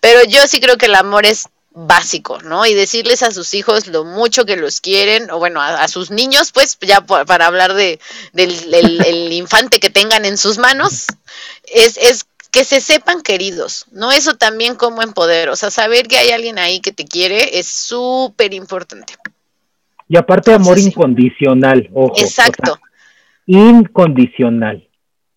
[0.00, 1.48] pero yo sí creo que el amor es
[1.86, 2.66] básico, ¿no?
[2.66, 6.50] Y decirles a sus hijos lo mucho que los quieren, o bueno, a, sus niños,
[6.52, 8.00] pues, ya para hablar de,
[8.32, 11.06] del el infante que tengan en sus manos,
[11.72, 14.10] es, es que se sepan queridos, ¿no?
[14.10, 17.68] Eso también como empoder, o sea, saber que hay alguien ahí que te quiere es
[17.68, 19.14] súper importante.
[20.08, 22.14] Y aparte amor incondicional, ojo.
[22.16, 22.78] Exacto.
[23.46, 24.88] incondicional,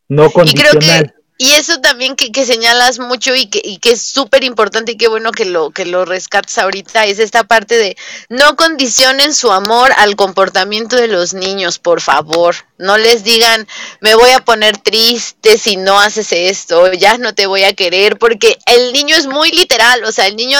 [0.07, 1.13] no condicional.
[1.17, 4.97] Y eso también que, que señalas mucho y que, y que es súper importante y
[4.97, 7.97] qué bueno que lo, que lo rescates ahorita, es esta parte de
[8.29, 12.55] no condicionen su amor al comportamiento de los niños, por favor.
[12.77, 13.67] No les digan,
[13.99, 18.17] me voy a poner triste si no haces esto, ya no te voy a querer,
[18.17, 20.59] porque el niño es muy literal, o sea, el niño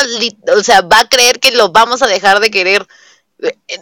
[0.56, 2.88] o sea, va a creer que lo vamos a dejar de querer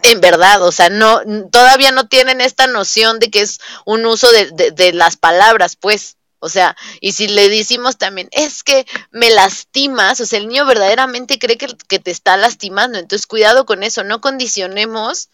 [0.03, 1.21] en verdad, o sea, no,
[1.51, 6.15] todavía no tienen esta noción de que es un uso de, de, las palabras, pues.
[6.39, 10.65] O sea, y si le decimos también, es que me lastimas, o sea, el niño
[10.65, 15.29] verdaderamente cree que, que te está lastimando, entonces cuidado con eso, no condicionemos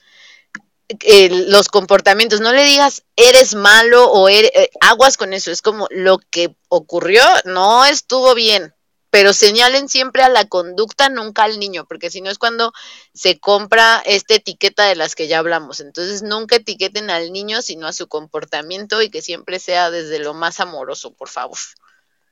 [0.88, 5.64] eh, los comportamientos, no le digas eres malo o eres, eh, aguas con eso, es
[5.64, 8.75] como lo que ocurrió no estuvo bien,
[9.16, 12.74] pero señalen siempre a la conducta, nunca al niño, porque si no es cuando
[13.14, 15.80] se compra esta etiqueta de las que ya hablamos.
[15.80, 20.34] Entonces, nunca etiqueten al niño, sino a su comportamiento y que siempre sea desde lo
[20.34, 21.56] más amoroso, por favor.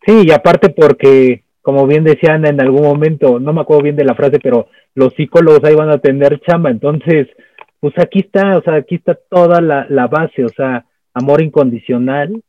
[0.05, 4.03] Sí, y aparte porque, como bien decían en algún momento, no me acuerdo bien de
[4.03, 7.29] la frase, pero los psicólogos ahí van a tener chamba, entonces,
[7.79, 12.43] pues aquí está, o sea, aquí está toda la, la base, o sea, amor incondicional,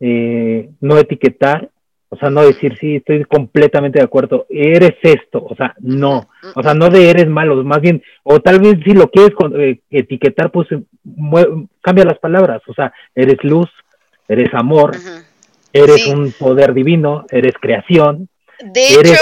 [0.00, 1.68] eh, no etiquetar
[2.16, 6.62] o sea, no decir, sí, estoy completamente de acuerdo, eres esto, o sea, no, o
[6.62, 10.50] sea, no de eres malo, más bien, o tal vez si lo quieres eh, etiquetar,
[10.50, 10.68] pues
[11.82, 13.68] cambia las palabras, o sea, eres luz,
[14.28, 14.96] eres amor,
[15.72, 18.28] eres un poder divino, eres creación.
[18.64, 19.20] De hecho,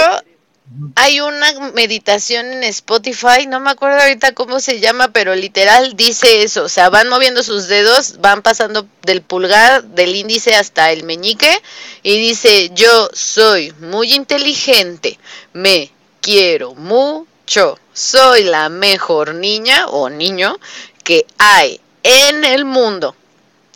[0.95, 6.43] hay una meditación en Spotify, no me acuerdo ahorita cómo se llama, pero literal dice
[6.43, 11.03] eso, o sea, van moviendo sus dedos, van pasando del pulgar, del índice hasta el
[11.03, 11.61] meñique
[12.03, 15.19] y dice, yo soy muy inteligente,
[15.53, 20.57] me quiero mucho, soy la mejor niña o niño
[21.03, 23.15] que hay en el mundo.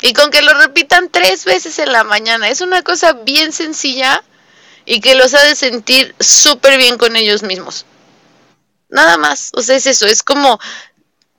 [0.02, 4.24] Y con que lo repitan tres veces en la mañana, es una cosa bien sencilla
[4.90, 7.86] y que los ha de sentir súper bien con ellos mismos.
[8.90, 10.60] Nada más, o sea, es eso, es como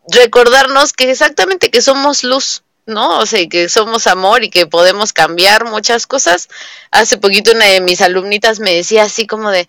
[0.07, 3.18] recordarnos que exactamente que somos luz, ¿no?
[3.18, 6.48] O sea, que somos amor y que podemos cambiar muchas cosas.
[6.92, 9.66] Hace poquito una de mis alumnitas me decía así como de,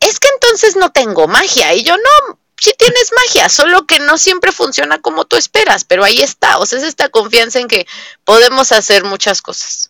[0.00, 1.72] es que entonces no tengo magia.
[1.74, 6.02] Y yo no, sí tienes magia, solo que no siempre funciona como tú esperas, pero
[6.02, 6.58] ahí está.
[6.58, 7.86] O sea, es esta confianza en que
[8.24, 9.89] podemos hacer muchas cosas.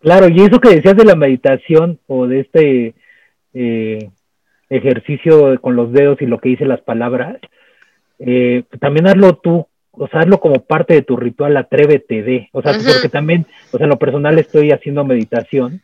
[0.00, 2.94] Claro, y eso que decías de la meditación o de este
[3.54, 4.10] eh,
[4.68, 7.38] ejercicio con los dedos y lo que dice las palabras,
[8.18, 9.66] eh, también hazlo tú
[9.98, 13.78] o sea, hazlo como parte de tu ritual, atrévete de, o sea, porque también, o
[13.78, 15.80] sea, en lo personal estoy haciendo meditación,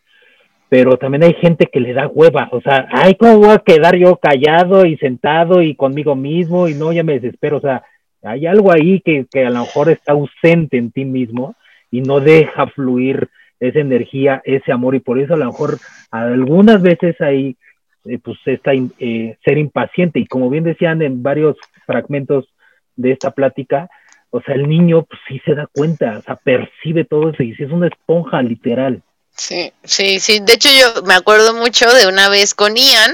[0.69, 3.97] pero también hay gente que le da hueva, o sea, ay, ¿cómo voy a quedar
[3.97, 7.85] yo callado y sentado y conmigo mismo y no, ya me desespero, o sea,
[8.23, 11.57] hay algo ahí que, que a lo mejor está ausente en ti mismo
[11.91, 13.29] y no deja fluir
[13.63, 15.79] esa energía, ese amor, y por eso a lo mejor
[16.11, 17.57] algunas veces hay,
[18.05, 21.57] eh, pues, está eh, ser impaciente, y como bien decían en varios
[21.87, 22.47] fragmentos
[22.97, 23.89] de esta plática,
[24.31, 27.53] o sea, el niño pues, sí se da cuenta, o sea, percibe todo eso y
[27.53, 29.03] es una esponja literal.
[29.37, 30.41] Sí, sí, sí.
[30.41, 33.13] De hecho, yo me acuerdo mucho de una vez con Ian,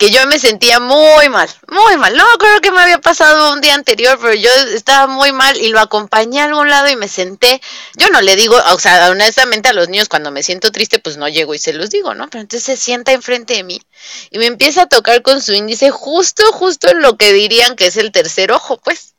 [0.00, 2.16] que yo me sentía muy mal, muy mal.
[2.16, 5.68] No creo que me había pasado un día anterior, pero yo estaba muy mal y
[5.68, 7.60] lo acompañé a algún lado y me senté.
[7.98, 11.18] Yo no le digo, o sea, honestamente a los niños cuando me siento triste, pues
[11.18, 12.30] no llego y se los digo, ¿no?
[12.30, 13.82] Pero entonces se sienta enfrente de mí
[14.30, 17.88] y me empieza a tocar con su índice justo, justo en lo que dirían que
[17.88, 19.16] es el tercer ojo, pues.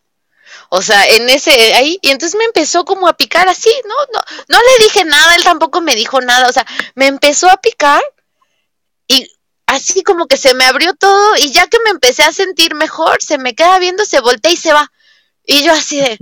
[0.70, 3.94] O sea, en ese, ahí, y entonces me empezó como a picar así, ¿no?
[4.14, 6.66] No, no le dije nada, él tampoco me dijo nada, o sea,
[6.96, 8.02] me empezó a picar
[9.08, 9.30] y
[9.72, 13.24] así como que se me abrió todo y ya que me empecé a sentir mejor,
[13.24, 14.92] se me queda viendo, se voltea y se va.
[15.46, 16.18] Y yo así de,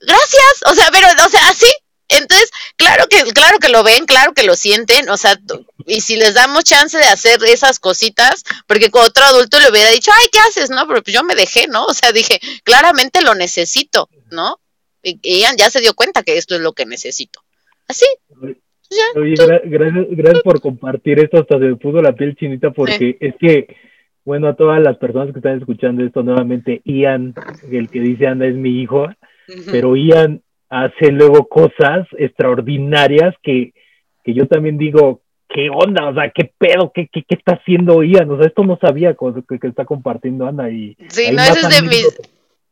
[0.00, 1.72] gracias, o sea, pero, o sea, así,
[2.08, 5.38] entonces, claro que, claro que lo ven, claro que lo sienten, o sea,
[5.86, 9.90] y si les damos chance de hacer esas cositas, porque con otro adulto le hubiera
[9.90, 10.68] dicho, ay, ¿qué haces?
[10.68, 11.84] No, pero pues yo me dejé, ¿no?
[11.84, 14.58] O sea, dije, claramente lo necesito, ¿no?
[15.04, 17.44] Y, ella ya se dio cuenta que esto es lo que necesito.
[17.86, 18.06] Así.
[19.16, 19.34] Oye,
[19.64, 23.76] gracias, gracias por compartir esto, hasta se me puso la piel chinita, porque es que,
[24.24, 27.34] bueno, a todas las personas que están escuchando esto nuevamente, Ian,
[27.70, 29.08] el que dice anda es mi hijo,
[29.70, 33.72] pero Ian hace luego cosas extraordinarias que,
[34.24, 36.08] que yo también digo, ¿qué onda?
[36.08, 36.92] O sea, ¿qué pedo?
[36.94, 38.30] ¿Qué, qué, qué está haciendo Ian?
[38.30, 40.70] O sea, esto no sabía que, que está compartiendo Ana.
[40.70, 42.20] Y sí, no, es de mis...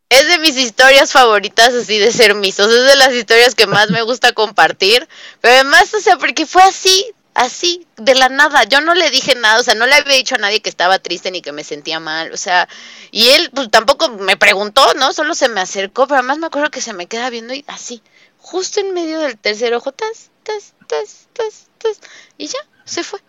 [0.09, 3.91] Es de mis historias favoritas así de ser misos, es de las historias que más
[3.91, 5.09] me gusta compartir,
[5.41, 8.63] pero además, o sea, porque fue así, así, de la nada.
[8.65, 11.01] Yo no le dije nada, o sea, no le había dicho a nadie que estaba
[11.01, 12.69] triste ni que me sentía mal, o sea,
[13.11, 15.13] y él pues tampoco me preguntó, ¿no?
[15.13, 18.01] Solo se me acercó, pero además me acuerdo que se me queda viendo y así,
[18.39, 22.01] justo en medio del tercer ojo, tas, tas, tas, tas, tas,
[22.39, 23.21] y ya, se fue.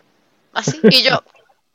[0.54, 1.24] Así, y yo,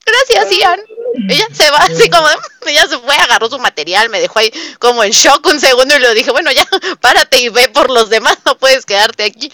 [0.05, 0.81] gracias, Ian.
[1.29, 2.27] Ella se va así como,
[2.67, 6.01] ella se fue, agarró su material, me dejó ahí como en shock un segundo y
[6.01, 6.65] le dije, bueno, ya,
[7.01, 9.51] párate y ve por los demás, no puedes quedarte aquí.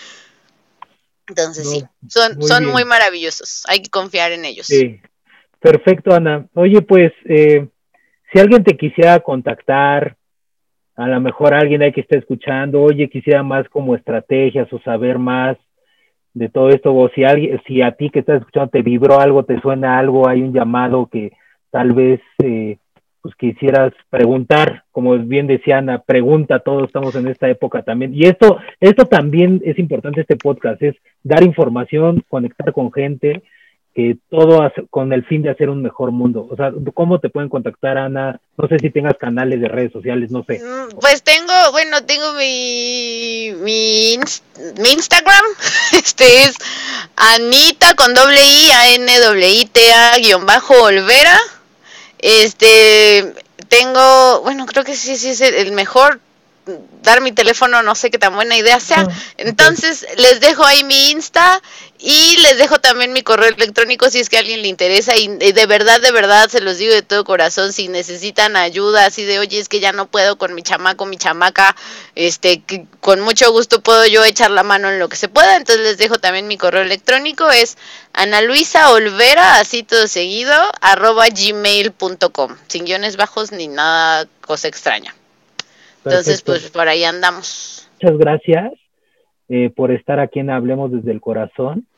[1.27, 4.67] Entonces sí, son, muy son muy maravillosos, hay que confiar en ellos.
[4.67, 5.01] Sí,
[5.61, 6.47] perfecto Ana.
[6.55, 7.69] Oye, pues eh,
[8.33, 10.17] si alguien te quisiera contactar,
[10.97, 15.19] a lo mejor alguien ahí que está escuchando, oye, quisiera más como estrategias o saber
[15.19, 15.57] más
[16.39, 19.45] de todo esto, o si alguien, si a ti que estás escuchando te vibró algo,
[19.45, 21.33] te suena algo, hay un llamado que
[21.71, 22.79] tal vez eh,
[23.21, 28.15] pues quisieras preguntar, como bien decía Ana, pregunta, todos estamos en esta época también.
[28.15, 33.43] Y esto, esto también es importante, este podcast, es dar información, conectar con gente,
[33.99, 36.47] que todo con el fin de hacer un mejor mundo.
[36.49, 38.41] O sea, ¿cómo te pueden contactar, Ana?
[38.57, 40.61] No sé si tengas canales de redes sociales, no sé.
[40.61, 44.17] Mm, pues tengo, bueno, tengo mi, mi,
[44.81, 45.45] mi Instagram,
[45.93, 46.55] este es
[47.17, 51.37] Anita con doble I, A N W I T A guion bajo Olvera
[52.19, 53.35] este,
[53.69, 56.21] tengo, bueno, creo que sí, sí es el mejor
[57.03, 59.07] dar mi teléfono, no sé qué tan buena idea sea.
[59.09, 61.63] Ah, Entonces, les dejo ahí mi Insta
[61.99, 65.17] y les dejo también mi correo electrónico si es que a alguien le interesa.
[65.17, 69.25] Y de verdad, de verdad, se los digo de todo corazón, si necesitan ayuda, así
[69.25, 71.75] de, oye, es que ya no puedo con mi chamaco, mi chamaca,
[72.15, 72.63] este,
[73.01, 75.57] con mucho gusto puedo yo echar la mano en lo que se pueda.
[75.57, 77.77] Entonces, les dejo también mi correo electrónico, es
[78.13, 85.18] Ana Luisa Olvera, así todo seguido, arroba gmail.com, sin guiones bajos ni nada cosa extraña.
[86.05, 87.89] Entonces, pues por ahí andamos.
[88.01, 88.73] Muchas gracias
[89.49, 91.89] eh, por estar aquí en Hablemos desde el Corazón.